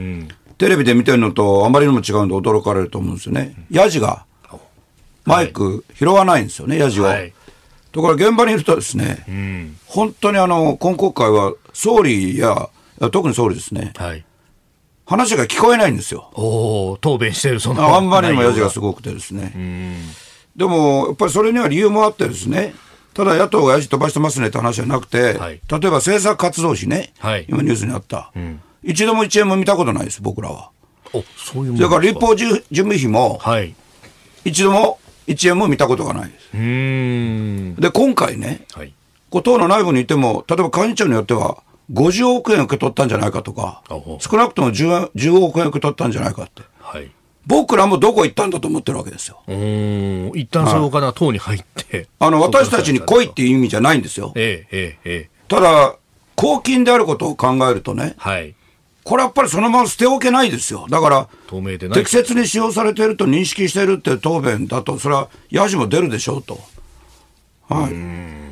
[0.58, 3.54] テレビで見てるのとあまりにも違うんで驚かれると思うんですよね。
[3.70, 4.24] ヤジが、
[5.24, 7.04] マイク拾わないんですよね、ヤジを。
[7.04, 7.32] はい
[7.90, 12.68] ところが現場にいるとですね、本当にあの、今国会は総理や、
[13.10, 14.24] 特に総理ですね、はい。
[15.06, 16.30] 話が聞こえないんですよ。
[16.34, 17.96] おお、答弁しているその。
[17.96, 19.52] あんまりにもヤジがすごごくてですね。
[20.58, 22.74] でも、やっぱりそれには理由もあってですね、
[23.14, 28.32] ただ野党がヤジ飛ばしてますねって話じゃなくて、はい例えば政策活動費ね、はい今ニュースにあった、
[28.82, 30.70] 一度も一円も見たことないです、僕らは。
[31.14, 33.72] お、そういうもそれから立法事事務費も、はい。
[34.44, 34.98] 一度も
[35.28, 36.48] 一円も見たことがないです。
[36.54, 37.74] うーん。
[37.76, 38.92] で、今回ね、はい。
[39.30, 43.82] こう党の内部にいても、例えば幹事長によっては、50億円受け取ったんじゃないかとか
[44.20, 46.62] 少なくとも 10, 10億円受け取ったんじゃないかって。
[47.48, 47.58] はい。
[47.60, 49.42] 僕らもどこ行ったんだと思ってるわけですよ。
[49.48, 50.38] うーん。
[50.38, 52.06] 一旦そのお金は党に入って。
[52.18, 54.32] あの、私たちに来いっていう意味じゃないんですよ。
[54.36, 55.30] ええ、ええ、ええ。
[55.48, 55.96] ただ、
[56.36, 58.54] 公金であることを考えるとね、はい。
[59.02, 60.86] これやっぱりそのまま捨ておけないですよ。
[60.90, 61.98] だから、透明でない。
[61.98, 66.60] 適切に使用されていると認識しているって答弁だと、それはヤジも出るでしょうと。
[67.68, 68.47] はい。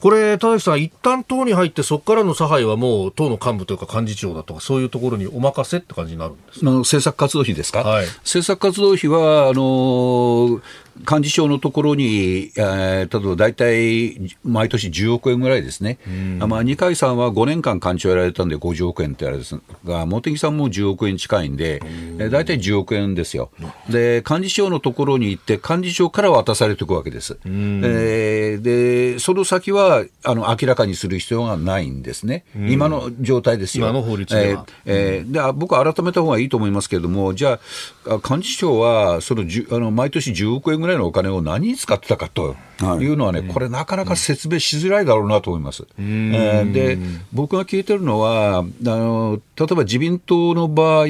[0.00, 8.06] これ、田崎さん、一旦党に入って、そこからの差配はもう党の幹部というか幹事長だとか、そういうところにお任せって感じになるんですあの政策活動費ですか、はい。
[8.06, 10.60] 政策活動費はあの
[11.08, 15.98] 幹事長のところに、えー、例えば大体毎年10億円ぐらいですね、
[16.40, 19.58] あまあ、二階さんは5年間幹事長やられたんで50億円ってあれです。
[19.84, 21.80] が、茂木さんも10億円近いんで、
[22.18, 23.50] えー大体10億円ですよ、
[23.88, 27.38] で幹事長のところに行って、幹事長から渡されていくわけです。
[27.44, 33.86] えーでその先はあの明らかにする必要がないんですね、今の状態ですよ。
[33.86, 34.66] 今の法律では。
[34.84, 37.60] えーえーであ僕は改めた方がいいと思いますけれども、じゃ
[38.06, 42.56] あ、あ幹事長はそのあの毎年10億円ぐらいのお金を何に使ってたかと
[43.00, 45.86] いうのはね、これ、なかなか説明しづらいだろうなと思います。
[45.98, 46.98] えーで、
[47.32, 51.06] 僕が聞いてるのはあの、例えば自民党の場合、あ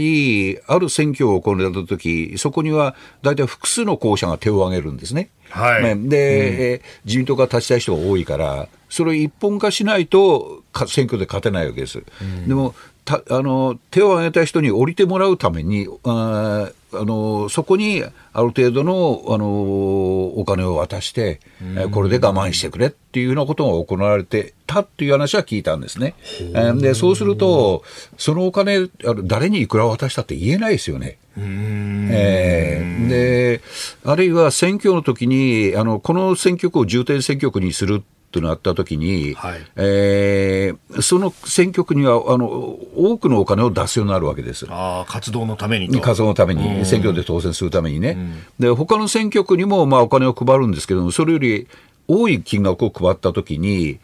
[0.78, 5.30] る選挙を行ったとき、そこには大体複数の候補者が手を挙げるんですね。
[5.50, 12.02] はいねで、えー自民党から立ちたい人が多いから、それを一本化しないとか選挙で勝てないわけです。
[12.46, 12.74] でも
[13.04, 26.14] たあの手を挙げた人に降りてもらうために、あーあのそこにある程度のあのお金を渡して、えーこれで我慢してくれっていうようなことが行われてたっていう話は聞いたんですね。
[26.40, 27.82] えーでそうすると、
[28.18, 31.18] そのお金、あの誰にいくら渡したって言えないですよね。
[31.36, 33.60] えーで
[34.04, 39.60] あるいは選挙の時にあのこの選挙区を重点選挙区にするとなった時に、はい。
[39.76, 44.66] えーその選挙区にはあの多くのお金を出すようになるわけです。
[44.68, 46.00] ああ、活動のためにと。
[46.00, 48.16] 活動のために、選挙で当選するためにね、
[48.58, 51.66] で他の選挙区にもまあお金を配るんですけども、それより
[52.06, 53.98] 多い金額を配ったときに、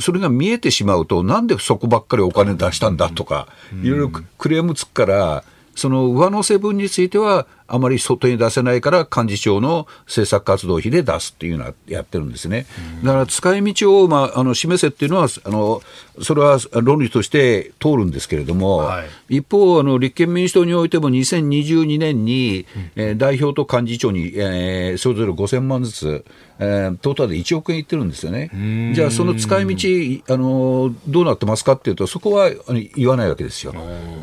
[0.00, 3.48] それが見えてしまうと、なんでそこばっかりお金出したんだとか、
[3.82, 5.44] いろいろクレームつくから、
[5.74, 12.66] その上乗せ分については、あまり外に出せないから、幹事長の政策活動費で出すっていうのはやってるんですね。
[13.02, 15.80] だから使い道を、まあ、あの示せっていうのはあの、
[16.20, 19.36] それは論理として通るんですけれども、はい。
[19.38, 22.66] 一方あの、立憲民主党においても2022年に、
[22.96, 26.24] えー代表と幹事長に、えーそれぞれ5000万ずつ、
[26.58, 28.50] えートータルで1億円いってるんですよね。
[28.94, 33.74] じゃあ、その使い道、あのどうなってますかっていうと、そこはあの言わないわけですよ。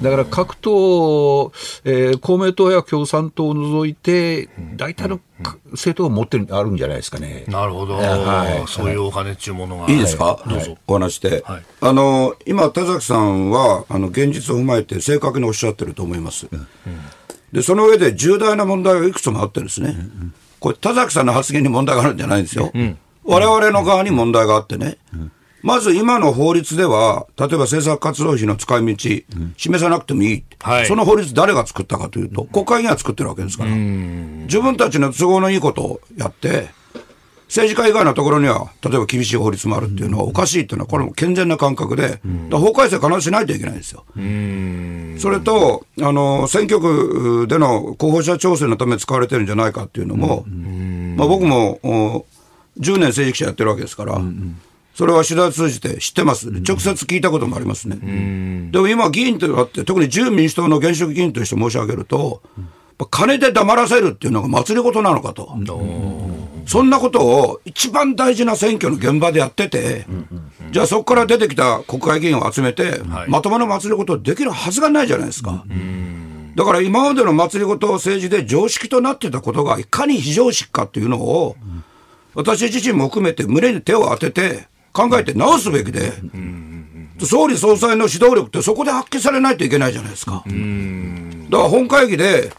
[0.01, 1.51] だから各党、
[1.85, 7.45] えー公明党や共産党を除いて、大体のか政党が持ってるあるんじゃないですかね。
[7.47, 8.67] なるほど、はい。
[8.67, 9.89] そういうお金っていうものが。
[9.89, 10.77] いいですか、どうぞ。
[10.87, 11.63] お話して、はい。
[11.81, 16.47] あの今、田崎さんはあの現実を踏まえて正確におっしゃってると思います。
[17.51, 19.95] でその上で重大な問題がいくつもあってですね、
[20.59, 22.71] これ、田崎さんの発言に問題があるんじゃないんですよ、
[23.23, 24.97] われわれの側に問題があってね、
[25.61, 29.23] まず今の法律では、例えば政策活動費の使い道、
[29.57, 30.85] 示さなくてもいい、はい。
[30.85, 36.69] その法律、誰が作ったかというと、国会議員が作ってるわけですから、自分たちの都合のいいことをやって、
[37.49, 42.21] 政治家以外のところには、例えば厳しい法律もあるっていうのはおかしいっていうのは、これも健全な感覚で、
[42.51, 44.05] 法改正必ずしないといけないんですよ。
[45.17, 50.45] それと、あの、選挙区での候補者調整のために使われてるんじゃないかっていうのも、
[51.17, 52.25] まあ僕もお
[52.79, 54.21] 10年政治記者やってるわけですから、
[54.93, 56.51] それは取材を通じて知ってます。
[56.51, 57.95] 直接聞いたこともありますね。
[58.71, 62.43] でも今、議員となって、特に自由民主党の現職議員として申し上げると、
[63.09, 65.57] 金で黙らせるっていうのが祭り事なのかと。
[66.69, 70.05] そんなことを一番大事な選挙の現場でやってて、
[70.69, 75.65] じゃあそこから出てきた国会議員を集めて、まともな祭り事できるはずがないじゃないですか。
[76.55, 81.55] だから今までの祭り事を政治で常識となってたことがいかに非常識かっていうのを、
[82.35, 86.13] 私自身も含めて胸に手を当てて考えて直すべきで、
[87.25, 90.43] 総理総裁の指導力ってそこで発揮されないといけないじゃないですか。
[90.45, 92.53] だから本会議で、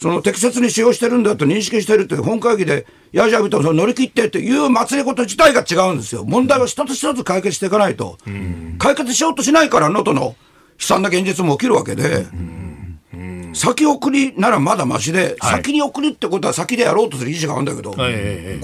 [0.00, 6.24] その適切に使用してるんだと認識してるって本会議で、やじゃびと乗り切ってっていう祭り事自体が違うんですよ。
[6.24, 8.18] 問題を一つ一つ解決していかないと。
[8.78, 10.34] 解決しようとしないから、能登の悲
[10.78, 12.26] 惨な現実も起きるわけで。
[13.54, 17.96] 先送りならまだましで、先に送りってことは先でやろうとする意思があるんだけど、こ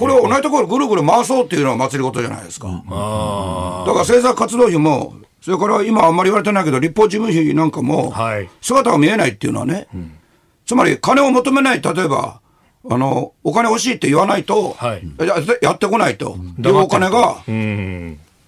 [0.08, 2.66] れを同じところぐるぐる回そうっていうのは祭り事じゃないですか。
[2.66, 8.12] だから政策活動費も、それから今あんまり言われてないけど、立法事務費なんかも、
[8.60, 9.86] 姿が見えないっていうのはね、
[10.70, 12.40] つまり金を求めない、例えば、
[12.88, 14.76] あの、お金欲しいって言わないと、
[15.18, 16.36] ややってこないと。
[16.60, 17.42] いうお金が、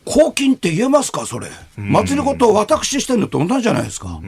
[0.04, 1.48] 公金って言えますか、それ。
[1.76, 4.20] 祭り事を私してるのと同じじゃないですか。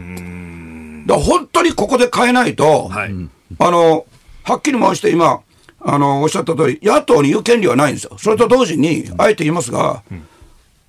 [1.07, 3.15] だ本当にここで変えないと、はい、
[3.61, 4.07] あの、
[4.43, 5.43] はっきり申して今、
[5.79, 8.17] あの、おっしゃった通り、野党に言う権利はないんですよ。
[8.19, 10.27] それと同時に、あえて言いますが、うん、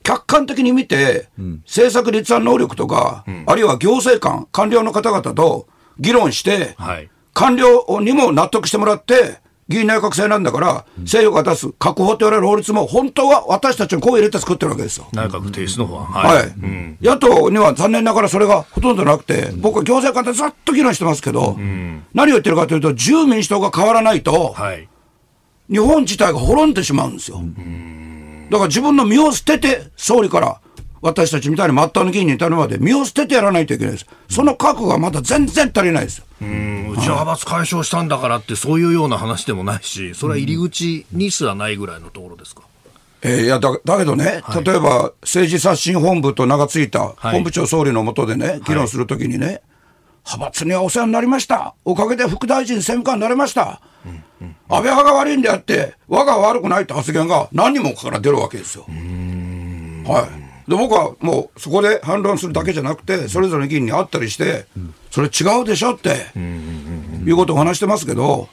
[0.02, 5.68] 客観的に見て、うん、政策立案能力とか、うん、あるいは行政官、官僚の方々と
[6.00, 15.08] 議論して、はい、官僚にも納得してもらって、議員内閣制なんだから、政府が出す確保と言われる法律も、本当は私たちの声を入れて作ってるわけですよ。
[15.12, 16.06] 内閣提出の方は。
[16.06, 16.38] はい。
[16.38, 24.88] はいうん、野党には残念ながらそれがほとんどなくて、僕は行政官でずっと議論してますけど、うん、何を言ってるかというと、自由民主党が変わらないと、はい、
[25.68, 27.42] 日本自体が滅んでしまうんですよ。
[28.52, 30.62] だから自分の身を捨てて、総理から
[31.06, 34.08] 私たちみたいに末端の議員に至るまで身を捨ててやらないといけないです。
[34.28, 36.18] その覚悟がまだ全然足りないです。
[36.18, 36.26] よ。
[36.42, 42.64] うん、うちは派閥解消したんだからって、そういうような話でもないし、それは入り口にすらないぐらいのところですか？
[43.22, 46.90] えー、いやだだけどね、はい、例えば政治刷新本部と名が付い。
[46.90, 49.62] た本部長総理のもとでね、はい、議論するときにね、
[50.26, 58.88] 派閥にはお世話になりました、おかげで副大臣、政務官になれました、うんうん、安倍派が悪いんであって、我が悪くないって発言が何人もから出るわけですよ。
[58.88, 64.66] はいで僕はもうそこで反論するだけじゃなくて、それぞれの議員に会ったりして、
[65.12, 66.26] それ違うでしょって、
[67.26, 68.50] いうことを話してますけど、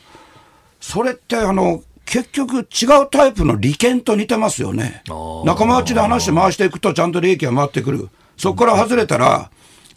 [0.81, 5.03] それってあの、結局違うタイプの利権と似てますよね。
[5.45, 8.09] 仲間内で話して回していくとちゃんと利益が回ってくる。
[8.37, 9.51] そこから外れたら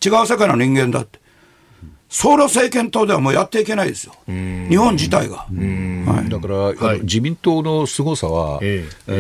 [0.06, 1.20] 違う世界の人間だって。
[2.08, 5.48] 総理政権党ではもうやっていけないですよ、日本自体が。
[5.48, 9.12] はい、だから、はい、自民党の凄さは、えー、え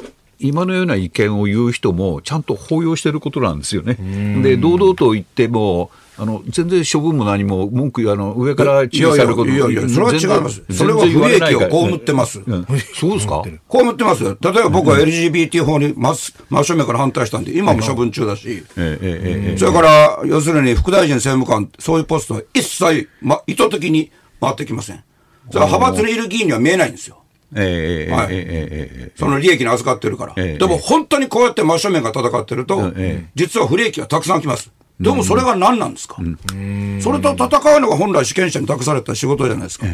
[0.00, 0.13] ー
[0.46, 3.94] 今のような意見を言う人もちゃんと包容していることなんですよね。
[4.42, 10.62] で堂々と言ってもあの全然処分も何も文句あの上から注意されることいやいやそれは違います。
[10.70, 13.42] それは不利益を被ってます、うん、そうですか？
[13.42, 13.50] 被
[13.90, 14.22] ってます。
[14.22, 16.14] よ例えば僕は LGBT 法に真
[16.50, 25.02] 真正面から反対したんで今も処分中だし、それから要するに副大臣政務官そういうポストは一切、ま、意図的に回ってきません。
[25.50, 27.23] それは派閥にいる議員には見えないんですよ
[27.54, 28.28] えーはい。
[28.32, 34.70] えー、その利益に預かってるから、えー、でも本当にこうやって真正面が戦ってると、えー、実は不利益がたくさん来ます。
[35.00, 39.86] でもそれが何なんですか、うん、それと戦うのが本来主権者に託された仕事じゃないですか。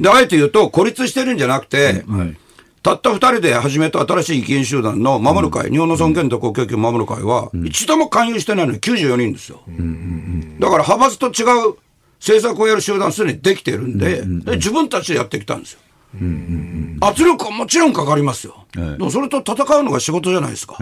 [0.00, 2.36] で、あえて言うと、孤立してるんじゃなくて、はい、
[2.82, 9.62] たった二人で始めた新しい議員集団の守る会、うん、日本の尊厳と国益を守る会は、うん、一度も勧誘してないのに94人ですよ。
[10.60, 11.76] だから派閥と違う
[12.18, 15.80] 政策をやる集団すでにできてるんで、で自分たちでやってきたんですよ。
[17.00, 20.76] 圧力はもちろんかかりますよ、でもそれと戦うのが仕事じゃないですか。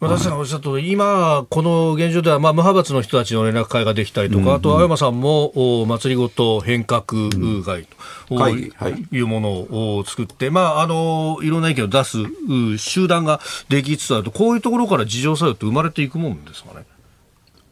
[0.00, 7.02] 私がおっしゃったと今、この現状では、まあ、無派閥の人たちの連絡会ができたりとか、うんうん、あと青山さんもお祭りごと変革
[7.64, 7.86] 会
[8.28, 8.72] と、はい、
[9.12, 9.20] い。
[9.20, 9.50] うもの
[9.98, 12.18] を作って、まあ、あのいろんな意見を出す
[12.76, 16.84] 集団ができつつあると、こういうところから自浄作用って生まれていくもんですかね。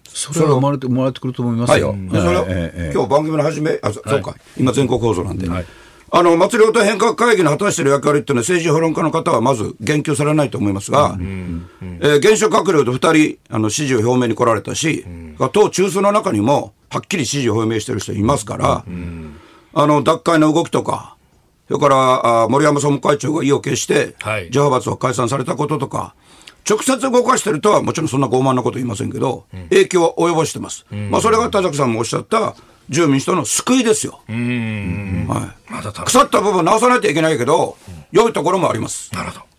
[0.04, 1.88] それは生まれてもらってくると思いますよ。
[1.88, 5.48] はい、それは、えー、今日番組の始め、あ、そうか、今全国放送なんで。
[5.48, 5.66] はい
[6.14, 18.84] あの、祭りごと変革会議の果たしている役割っていうのは政治評論家の方はまず言及されないと思いますが、うんうん、えー、現職閣僚と2人、あの、支持を表明に来られたし、うん、党中枢の中にも、はっきり支持を表明している人いますから、
[19.72, 21.16] あの、脱会の動きとか、
[21.68, 26.14] それからあ森山総務会長が意を決して、はい、自派閥を解散されたこととか、
[26.68, 30.84] 直接動かしてるとはもちろんそんな傲慢なこと言いませんけど、影響を及ぼしてます。
[31.10, 32.54] まあそれが田崎さんもおっしゃった、
[32.88, 34.20] 自由民主党の救いですよ。
[34.28, 37.76] はい、ま、腐った部分直さないといけないけど、
[38.10, 39.14] 良いところもあります。
[39.14, 39.52] なるほど。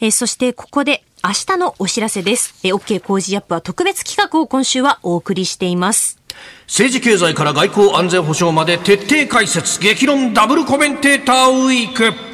[0.00, 2.54] えそしてここで明日のお知らせです。
[2.64, 6.18] え OK 工事アップは特別企画を今週はお送りしています。
[6.66, 12.33] 政治経済から外交安全保障まで徹底解説激論ダブルコメンテーターウィーク。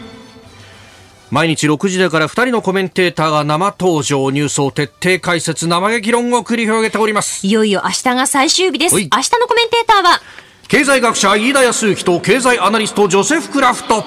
[1.31, 7.47] 毎日6時台から2人のコメンテーターが生登場ニュースを徹底解説生激論を繰り広げております。
[7.47, 8.97] いよいよ明日が最終日です。
[8.97, 9.09] 明日
[9.39, 10.21] のコメンテーターは？
[10.67, 14.05] 経済学者飯田康之と経済アナリストジョセフ・クラフト。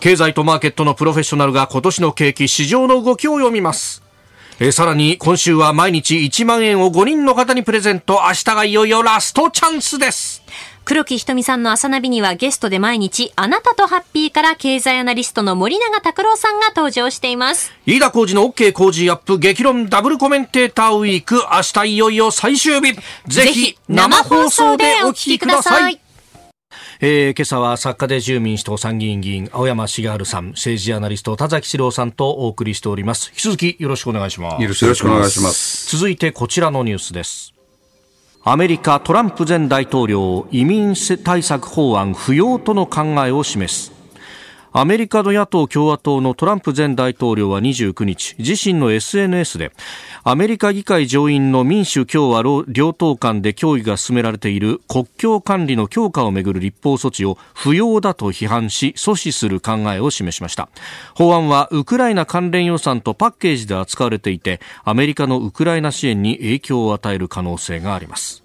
[0.00, 4.02] 経済とマーケットのプロフェッショナルが今年の景気市場の動きを読みます。
[4.58, 8.22] えーさらに今週は毎日1万円を5人の方にプレゼント。
[8.26, 10.42] 明日がいよいよラストチャンスです。
[10.84, 17.72] 黒木ひとみさんの朝ナビにはゲストで毎日、あなたとハッピーから経済アナリストの森永拓郎さんが登場しています。
[17.86, 21.36] 飯田浩二の OK 工事アップ激論ダブルコメンテーターウィーク。
[21.36, 22.94] 明日いよいよ最終日。
[23.26, 26.00] ぜひ生放送でお聞きください。
[27.00, 35.96] えー今朝は作家で自由民主党参議院議員青山茂春さん政治アナリスト田崎史郎さんとお送りしております引き続きよろしくお願いしますよろしくお願いします。
[35.96, 37.52] 続いてこちらのニュースです
[38.44, 44.01] アメリカトランプ前大統領移民対策法案不要との考えを示す。
[44.74, 49.70] アメリカの野党共和党のトランプ前大統領は29日自身の SNS で
[50.24, 60.70] アメリカ議会上院の民主共和両党間で協議が進められている国境管理の強化をめぐる立法措置を不要だと批判し阻止する考えを示しました。
[61.14, 68.41] 法案はウクライナ関連予算とパッケージで扱われていてアメリカのウクライナ支援に影響を与える可能性があります。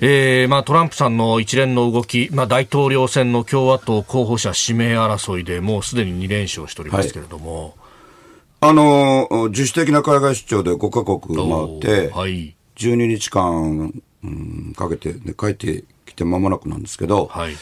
[0.00, 7.74] えーまあ、トランプさんの一連の動き、まあ、大統領選の共和党候補者指名争いでもうすでに2連勝しておりますけれども、
[8.60, 13.92] あの、自主的な海外出張で5カ国回って、はい、12日間、
[14.22, 17.54] うん、かけて、ね、帰ってきて間もなくなんですけど、はい、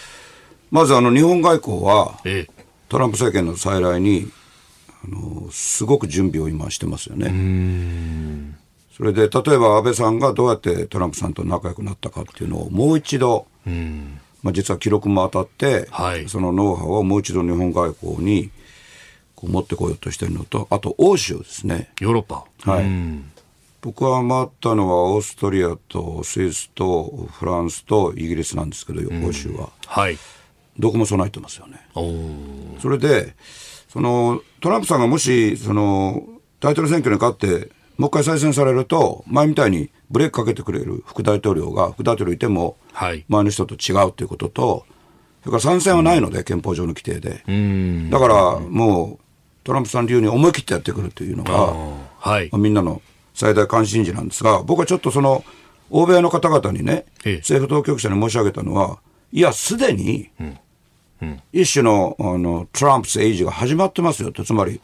[0.71, 2.47] まずあの日本外交は、え
[2.89, 4.31] トランプ政権の再来に、
[5.05, 7.31] あの、すごく準備を今してますよね。
[8.97, 13.47] それで、例えば安倍さんがどうやってトランプさんと仲良くなったかっていうのをもう一度、
[14.43, 16.29] まあ、実は記録も当たって、はい。
[16.29, 18.51] そのノウハウをもう一度日本外交に
[19.35, 21.91] こう持ってこようとしてるのと、あと欧州ですね。
[22.01, 22.85] ヨーロッパ、はい。
[22.85, 23.31] うん。
[23.83, 29.69] 僕は回ったのはオーストリアとスイスとフランスとイギリスなんですけど、欧州は。
[29.87, 30.19] はい、
[30.79, 31.87] どこも備えてますよね。
[32.81, 33.37] それで、
[33.89, 36.27] そのトランプさんがもしその
[36.61, 43.25] 大統領選挙に勝って、もう一回再選されると、前みたいにブレーキかけてくれる副大統領が、副大統領いても、はい。
[43.29, 44.87] 前の人と違うということと、
[45.43, 47.45] それから参戦はないので、憲法上の規定で。
[48.11, 49.25] だからもう、
[49.65, 51.75] トランプさん流に思い切ってやってくるというのが、
[52.19, 52.49] はい。
[52.53, 53.01] まあみんなの
[53.35, 55.45] 最大関心事なんですが、僕はちょっとその、
[55.91, 57.37] 欧米の方々にね、ええ。
[57.37, 58.99] 政府当局者に申し上げたのは、
[59.33, 60.31] いや、すでに、
[61.53, 64.81] 一種のあのトランプスエイジが始まってますよと、つまり、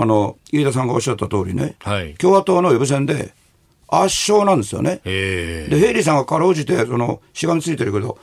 [0.00, 3.34] あの飯田さんがおっしゃった通りね、はい共和党の予備選で
[3.86, 5.00] 圧勝なんですよね。
[5.04, 8.18] えーで、ヘイリーさんがかろうじて、その、しがみついてるけど、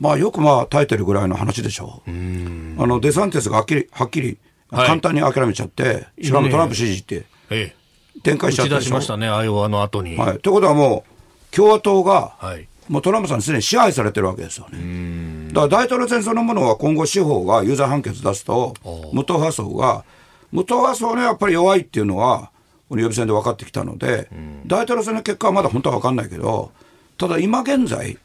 [0.00, 2.10] まあ、よくまあ、耐えてるぐらいの話でしょう。
[2.10, 4.38] あの、デサンティスがはっきり、はっきり、
[4.70, 7.74] はい簡単に諦めちゃって、しかもトランプ支持ってえ
[8.22, 8.80] 展開しちゃったでしょ。
[8.80, 10.16] 出しましたね、アイオワの後に。
[10.16, 10.38] はい。
[10.40, 11.04] ということはも
[11.52, 15.48] う、共和党が、はいもうトランプさんにすでに支配されてるわけですよね。
[15.52, 18.74] だから大統領選そのものは今後司法が有罪判決出すと、
[19.12, 20.04] 無党派層が、
[20.52, 22.50] 無党派層ね、やっぱり弱いっていうのは、
[22.88, 24.28] この予備選で分かってきたので、
[24.66, 26.70] 大統領選の結果はまだ本当は分かんないけど、
[27.18, 28.18] ただ今現在、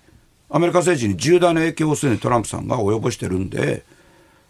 [0.49, 3.83] アメリカ政治に重大な影響をすでにトランプさんが及ぼしてるんで、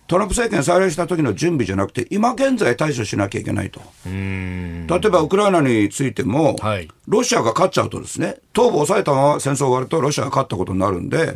[0.07, 3.81] トランプ政権再来した時の準備じゃなくて、今現在対処しなきゃいけないと。
[4.05, 6.87] 例えばウクライナについても、はい。
[7.07, 11.35] ロシアが勝っちゃうとですね、東部を抑えたまま戦争が終わるとロシアが勝ったことになるんで、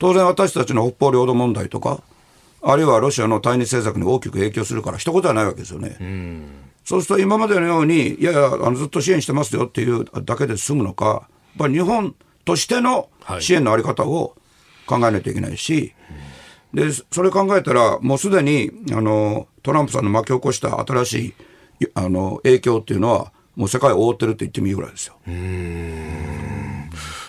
[0.00, 2.02] 当然私たちの北方領土問題とか、
[2.62, 5.96] あるいはロシアの対日政策に大きく影響するから、一言はないわけですよね。
[6.84, 11.18] そうすると今までのように、いやいや、あのずっと支援してますよっていうだけで済むのか、やっ
[11.58, 14.34] ぱり日本としてのはい支援のあり方を
[14.86, 15.94] 考えないといけないし、
[16.74, 21.34] で、それ考えたら、もうすでに、あの、トランプさんの巻き起こした新し
[21.80, 25.16] い、あの、影響っていうのは、もう世界を覆ってるって言ってもいいぐらいですよ。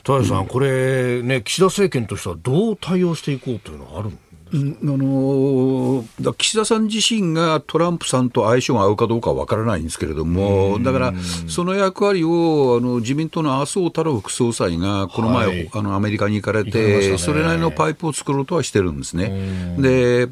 [0.03, 4.19] 田谷さん、これね、岸田政権としてはどう対応していこうというのはあるん
[4.54, 11.14] うんあの岸田さん自身がトランプさんと相性が合うかどうかは分からないんですけれども、だから
[11.47, 15.70] その役割をあの自民党の麻生太郎副総裁がこの前、はい。
[15.74, 17.18] あのアメリカに行かれて、ね。
[17.18, 19.76] それなりのパイプを作ろうとはしてるんですね。
[19.80, 20.28] で、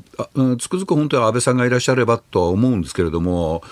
[0.57, 3.63] つくづく本当に安倍さんがいらっしゃればとは思うんですけれども、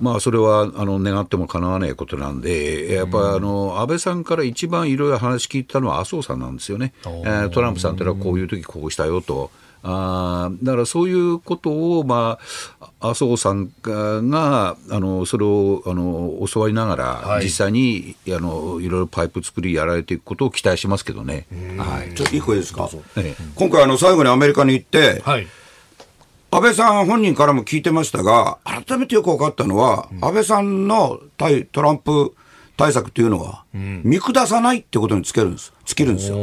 [0.00, 9.50] まあ、それはあの願ってもかなわないことなんで、やっぱりあの安倍さんから一番いろいろ話聞いたのは麻生さんなんですよね、えートランプさんというのはこういう時こうしたよと。
[9.84, 12.38] あーだからそういうことを、ま
[12.80, 21.46] あ、麻生さんがあのそれをあの教わりながら、はい実際にあのいろいろパイプ作りやられていくことを期待しますけどね。
[21.78, 22.88] はいちょっといいですか？
[23.16, 25.46] ええ今回あの最後にアメリカに行って、はい。
[26.54, 32.34] 安倍さん本人からも聞いてましたが、改めてよく分かったのは、安倍さんの対トランプ
[32.82, 36.36] 対策っていうのは、見下さないってことにつけるんです、尽きるんですよ。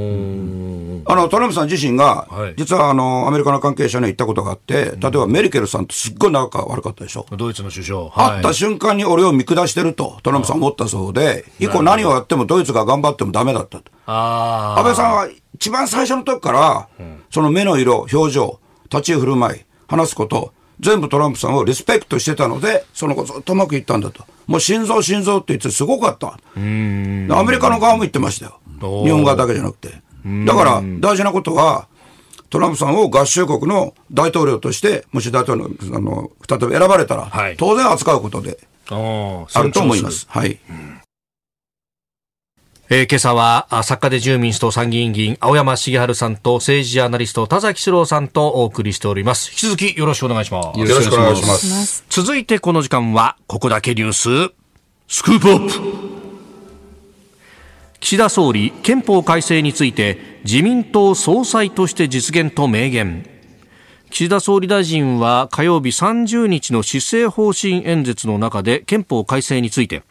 [1.12, 2.54] あの、トランプさん自身が、はい。
[2.56, 7.26] 実はあの、アメリカの関係者に言ったことがあって、例えばメルケルさんとすっごい仲が悪かったでしょ。
[7.36, 8.10] ドイツの首相。
[8.10, 13.80] 会った瞬間に俺を見下してると、トランプさん思ったそうで、以降何をやってもドイツが頑張ってもダメだった。
[13.80, 13.92] と。
[14.06, 16.88] 安倍さんは一番最初の時から、
[17.32, 18.60] その目の色、表情、
[18.90, 24.24] 立ち居振る舞い、話すこと、全部トランプさんをリスペクトしてたので、その子ずっとうまくいったんだと。
[24.48, 26.40] もう心臓心臓って言ってすごかった。
[26.56, 28.60] アメリカの側も言ってましたよ。
[28.80, 30.02] 日本側だけじゃなくて。
[30.46, 31.88] だから大事なことは、
[32.50, 38.58] トランプさんを合衆国の大統領として、もし大統領あの再び選ばれたら、はい当然扱うことで
[38.90, 40.28] あると思います。。
[40.30, 40.60] はい。
[42.92, 49.52] えー今朝はあ作家で自由民主党参議院議員青山茂春さんと政治ジャーナリスト田崎史郎さんとお送りしております。
[49.52, 50.80] 引き続きよろしくお願いします。
[50.80, 52.04] よろしくお願いします。
[52.10, 54.14] 続いてこの時間はここだけニュー
[54.50, 54.56] ス
[55.08, 55.72] スクープアップ
[58.00, 63.24] 岸田総理憲法改正について自民党総裁として実現と明言
[64.10, 70.02] 岸田総理大臣は火曜日30日の施政方針演説の中で憲法改正について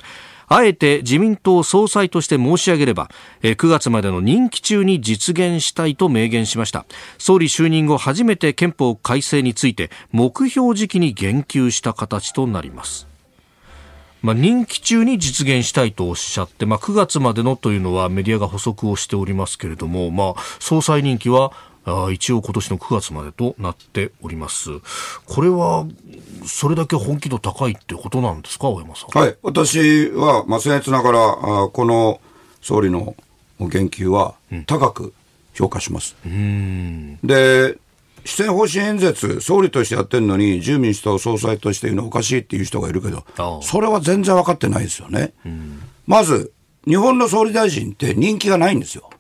[0.49, 3.11] あえて自民党総裁として申し上げれば
[3.43, 6.87] え9月までの任期中に実現したいと明言しました。
[7.19, 13.09] 総理就任後初めて憲法改正について目標時期に言及した形となります。
[14.21, 21.53] まあ、任期中に実現したいとおっしゃって、まあ、9月までのというのはメディアが補足をしておりますけれども、まあ、総裁任期は
[21.89, 24.71] あー一応今年の9月までとなっております。
[25.27, 25.87] これは、
[26.47, 29.19] それだけ本気度高いってことなんですか、青山さん。
[29.19, 29.37] はい。
[29.43, 32.21] 私は、まあ、僭越ながら、あーこの
[32.61, 33.17] 総理の
[33.61, 34.35] 言及は
[34.67, 35.15] 高く
[35.55, 36.17] 評価します。
[36.25, 37.79] で、
[38.25, 43.25] 施政方針演説、総理としてやってるのに、自由民主党総裁として言うのはおかしいっていう人がいるけど
[43.63, 45.33] それは全然分かってないですよね。
[46.07, 46.53] まず、
[46.87, 49.11] 日本の総理大臣って人気がないんですよ。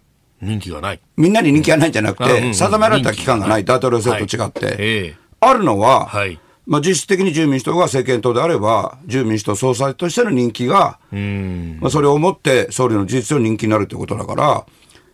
[0.41, 1.01] 任期がない。
[1.16, 4.76] みんなに人気がないんじゃなくて、定められた期間がない、大統領制と違って。
[4.78, 10.99] え、あるのははい、まあ実質的に自由民主党が政権党であれば、自由民主党総裁としての人気が、
[11.80, 14.66] まあ、それをもって総理の事実上人気になるということだから、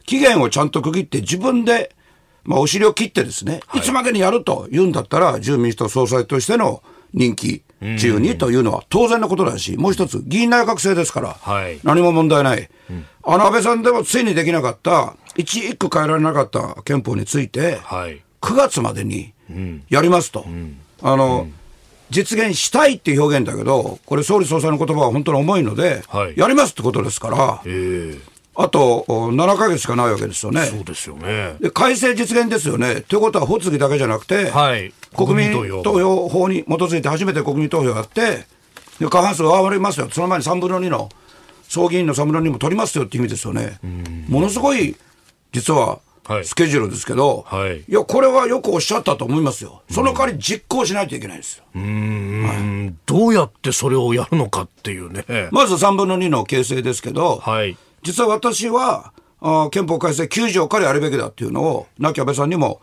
[0.04, 1.94] 期限をちゃんと区切って自分で、
[2.44, 6.82] まあ、お尻を切ってですね、い、つまでにやると言うんだったら、自由民主党総裁としての
[7.14, 7.62] 任期
[7.98, 11.78] 中にというのは当然のことだし、もう一つ、議員内閣制ですから、はい。
[11.84, 12.68] 何も問題ない。
[13.22, 18.22] あの安倍さんでもついにできなかった、一一句変えられなかった憲法について、はい。
[18.40, 19.32] 9月までに
[19.88, 20.46] やりますと、
[21.02, 21.48] あの、
[22.10, 26.34] 実現したいっていう表現だけど、これ、総理総裁の言葉は本当に重いので、はい。
[26.36, 30.64] やりますってことですから、ええあとお7か月しかないわけですよね。
[30.66, 31.56] そうですよね。
[31.60, 33.00] で改正実現ですよね。
[33.02, 35.52] ということは、発議だけじゃなくて、はい国民
[35.82, 38.46] 投票法に基づいて初めて国民投票やって、
[39.00, 41.08] で過半数上回りますよ、その前に3分の2の、
[41.68, 43.78] 総議員の3分の2も取りますよっていう意味ですよね。
[44.28, 44.96] ものすごい、
[45.52, 49.82] 実ははいスケジュールですけど、はいや、これはよくおっしゃったと思いますよ。
[49.90, 51.64] その代わり実行しないといけないですよ。
[51.74, 55.24] うんどうやってそれをやるのかっていうね。
[55.50, 57.76] まず3分の2の形成ですけど、はい。
[58.04, 62.80] 実は私は、あー憲法改正9条からやるべきだっていうのを、亡き安倍さんにも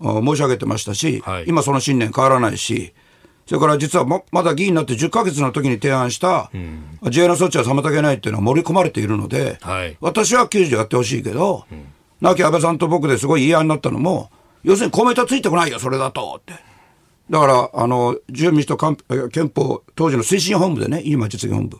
[0.00, 2.94] 申し上げてましたし、はい今その信念変わらないし、
[3.46, 6.50] それから実はままだ議員になって10ヶ月の時に提案した、
[7.02, 11.64] 自衛の措置は妨げないっていうのは盛り込まれているので、はい私は9条やってほしいけど、
[12.20, 14.30] 亡き安倍さんと僕ですごい言い合いになったのも、
[14.64, 16.52] 要するにコメントついてこないよ、それだとって。
[17.30, 18.76] だから、あの、自由民主党
[19.30, 21.78] 憲法、当時の推進本部でね、今実現本部。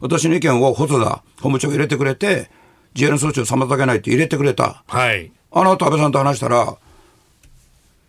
[0.00, 2.50] 私の意見を細田法務長が入れてくれて、
[2.94, 4.82] 自衛の措置を妨げないって入れてくれた。
[4.86, 5.30] はい。
[5.52, 6.76] あの後安倍さんと話したら、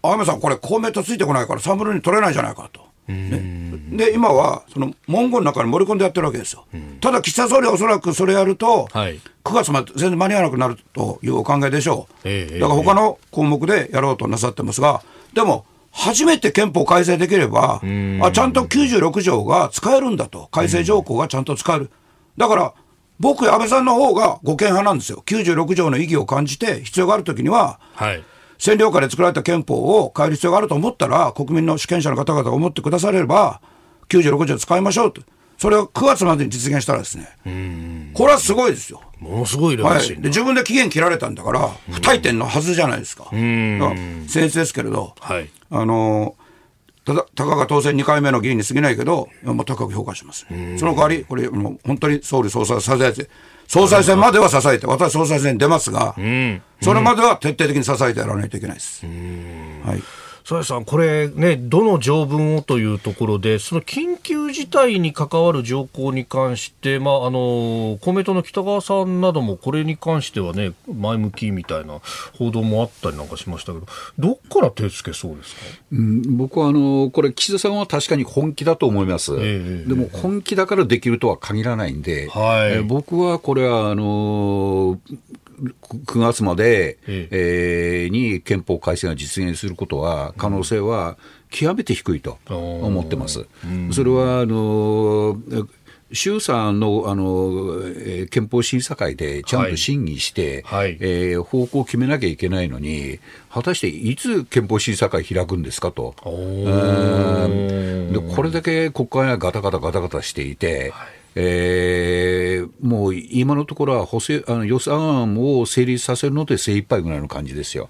[0.03, 2.81] 安倍さんこれ公明党ついてこないから3分の2取れないじゃないかと。
[3.07, 3.61] ね
[3.91, 6.65] で、今は、その文言の中に盛り込んでやってるわけですよ。
[7.01, 12.15] ただ、岸田総理はおそらくそれやると、はい9月まで全然間に合わなくなるというお考えでしょう。
[12.25, 15.01] ええだから他の項目でやろうとなさってますが、
[15.33, 17.81] でも、初めて憲法改正できれば、
[18.21, 21.91] あちゃんと96条が使えるんだと、改正条項がちゃんと使える。
[22.37, 22.73] だから、
[23.19, 25.21] 僕、安倍さんの方が護憲派なんですよ。
[25.25, 28.23] 96条の意義を感じて、必要があるときには、はい。
[28.57, 33.61] 占領下で作られた憲法を変える必要があると思ったら、国民の主権者の方々が思ってくだされれば、
[34.09, 35.21] 96条使いましょうと。
[35.57, 37.27] それを9月までに実現したらですね、
[38.15, 39.01] これはすごいですよ。
[39.21, 43.25] ものすごいレガはい、自分で期限切られたんだから、不退転のはずじゃないですか。
[43.25, 45.49] だから僭越ですけれど、はい。
[45.69, 46.35] あの
[47.05, 50.77] ただたかが当選2回目の議員に過ぎないけど、もう高く評価します、ね。
[50.77, 53.29] その代わり、これ、もう本当に総理総裁を支えて、
[53.67, 56.15] 総裁選までは支えて、私、総裁選に出ますが、
[56.81, 59.05] それまでは徹底的に支えてやらないといけないです。
[59.05, 60.03] はい、
[60.43, 71.99] 佐さん、これね、どの条文をというところで、その緊急事態に関わる条項に関して、まあ、あの、公明党の北川さんなどもこれに関してはね、前向きみたいな
[72.37, 73.85] 報道もあったりなんかしましたけど、
[74.17, 75.61] どっから手つけそうですか、
[75.91, 79.33] うん、僕はあの、これ、岸田さんは確かに本気だと思います。
[79.33, 84.99] えー、でも、本気だからできるとは限らないんで、はい、え僕はこれは、あの、
[85.61, 88.05] 9月まで、ええ。
[88.07, 91.17] ー、に憲法改正が実現することは、可能性は
[91.49, 93.45] 極めて低いと思ってます。
[93.91, 95.37] それはあの
[96.13, 106.15] 衆参のあの、えー、憲法審査会でちゃんと審議して、はい、えー、方向を決めなきゃいけないのに、果たしていつ憲法審査会開くんですかと。
[106.17, 106.23] で
[108.35, 117.89] これだけ国会がガタガタガタガタしていて、はいえー、もう今のところは補正あの予算案を成立させるので精一杯ぐらいの感じですよ。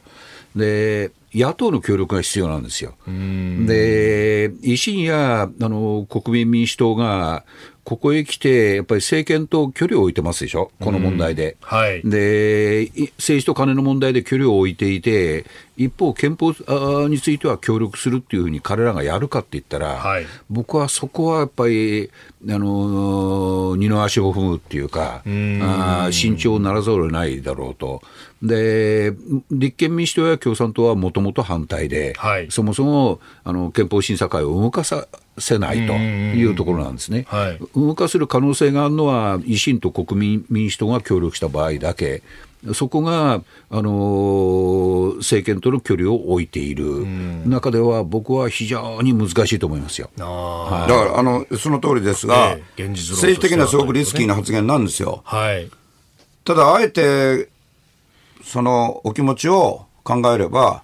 [0.56, 2.94] で野党の協力が必要なんですよ。
[3.08, 7.46] で、維新やあの国民民主党が、
[7.84, 11.58] ここへ来て、やっぱり政権と距離を置いてますでしょ、この問題で。
[11.62, 15.46] はい、で、政治と金の問題で距離を置いていて、
[15.84, 16.52] 一方、憲法
[17.08, 22.10] については協力するっていうふうに彼らがやるかって言ったら、はい、僕はそこはやっぱり、
[22.50, 28.02] あの二の足を踏むっていうか、あ慎重ならざるをないだろうと。
[28.42, 29.14] で、
[29.52, 35.08] 立憲民主党や共産党はもともと反対で、はい、そもそもあの憲法審査会を動かさ
[35.38, 42.24] せないというところなんですね、はい、動かせる可能性があるのは、維新と国民民主党が協力した場合だけ。
[42.74, 47.06] そこが、あの政権との距離を置いている。
[47.46, 50.10] 中では、僕は非常に難しいと思いますよ。
[50.18, 55.22] はい、だからあの、その通りですが、えー、政治的にはすごくリスキーな発言なんですよ。
[55.26, 55.70] はい、
[56.44, 57.50] ただ、あえて、
[58.44, 60.84] そのお気持ちを考えれば、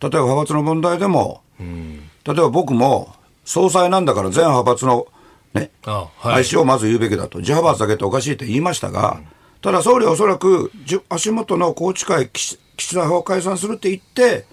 [0.00, 3.14] 例えば派閥の問題でも、例えば僕も、
[3.44, 5.06] 総裁なんだから全派閥の
[5.52, 9.20] ね、はい、廃止をまず言うべきだと、自派閥だけっておかしいって言いましたが、
[9.64, 10.70] ただ総理はおそらく
[11.08, 14.44] 足元の宏池会、岸田派を解散するって言って、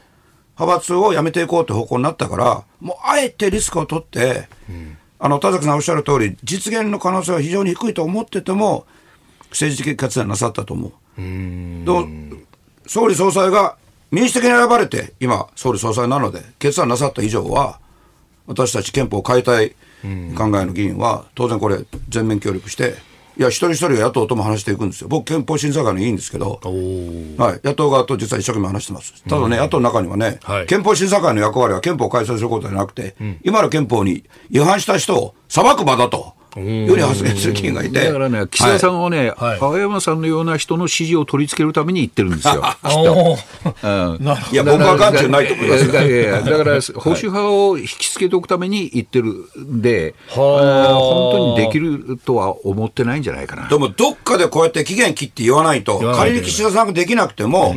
[0.57, 8.85] 派閥をやめていこうって方向になったから、もうあえてリスクを取って、うん、あの田崎さんおっしゃる通り、実現の可能性は非常に低いと思ってても、
[9.49, 11.21] 政治的決断なさったと思う。
[11.21, 12.45] うん。
[12.87, 13.75] 総理総裁が
[14.11, 17.81] 民主的に選ばれて、今、総理総裁なので、決断なさった以上は、
[18.47, 19.75] 私たち憲法を変えたい考
[20.07, 25.07] えの議員は、当然これ、全面協力して、いや、一人一人が野党とも話していくんですよ。
[25.07, 26.59] 僕、憲法審査会の委員ですけど、
[27.37, 29.23] はい、野党側と実は一生懸命話してます。
[29.23, 36.40] ただね、野党の中にはね、はい、憲法審査会の役割は憲法を改正することじゃなくて、うん、今の憲法に違反した人を裁く場だと。
[36.59, 38.05] より発言する議員がいて。
[38.05, 42.63] だからね、岸田さんはね、はい、青山さんのような人の支持を取り付けるために言ってるんですよ。
[44.51, 45.91] いや、僕は眼中ないと思います。
[45.91, 45.99] だ
[46.57, 50.61] から、保守派を引き付けておくために言ってるんで、本
[51.31, 53.67] 当にできるとは思ってないんじゃないかな。
[53.67, 57.75] でも、どっかでこうやって期限切って言わないと、仮に岸田さんができなくても、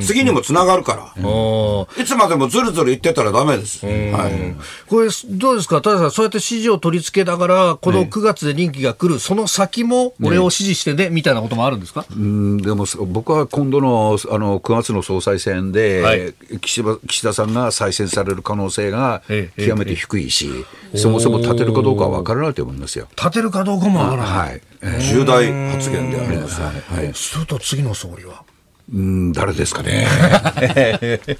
[0.00, 3.84] 次にもつながるから、いつまでもずるずる言ってたらだめです。
[3.86, 12.04] はい、これ、どうですか、たださん、そうやって支持を取り付けながら、この9月で任期が来る、その先も俺を支持してね、みたいなこともあるんですか？
[12.10, 19.22] うんでも僕は今度のあの9月の総裁選で、はい、岸田岸田さんが再選される可能性が
[19.56, 20.50] 極めて低いし、
[20.94, 23.08] そもそも立てるかどうかは分からないと思いますよ。
[23.16, 24.60] 立てるかどうかも分からない。
[24.82, 25.02] はい。
[25.02, 26.60] 重大発言であります。
[26.60, 28.44] はい、はい、すると次の総理は？
[28.90, 30.06] うん、誰ですかね。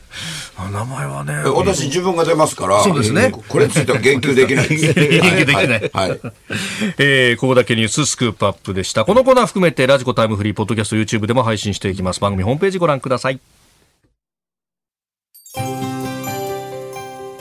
[0.73, 1.35] 名前はね。
[1.51, 2.83] 私自分が出ますから。
[2.83, 3.33] そうですね。
[3.49, 4.93] これについては言及できないです。
[4.95, 5.91] 言及できない。
[5.93, 6.21] はい。
[6.99, 9.05] えー、ここだけニューススクープアップでした。
[9.05, 12.21] このコーナー含めてラジコタイムフリーポッドキャスト YouTube でも配信していきます。
[12.21, 13.62] 番組ホームページご覧ください。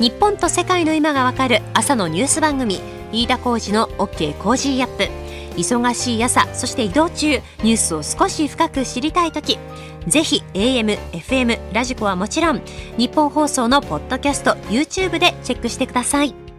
[0.00, 2.80] 日本と世界の今がわかる朝のニュース番組
[3.12, 5.04] 飯田浩二の OK コージーアップ。
[5.58, 9.58] 忙しい朝そして移動中ニュースを少し深く知りたい時
[10.06, 12.62] ぜひ AM、FM、ラジコはもちろん
[12.96, 16.49] 日本放送のポッドキャスト YouTube でチェックしてください。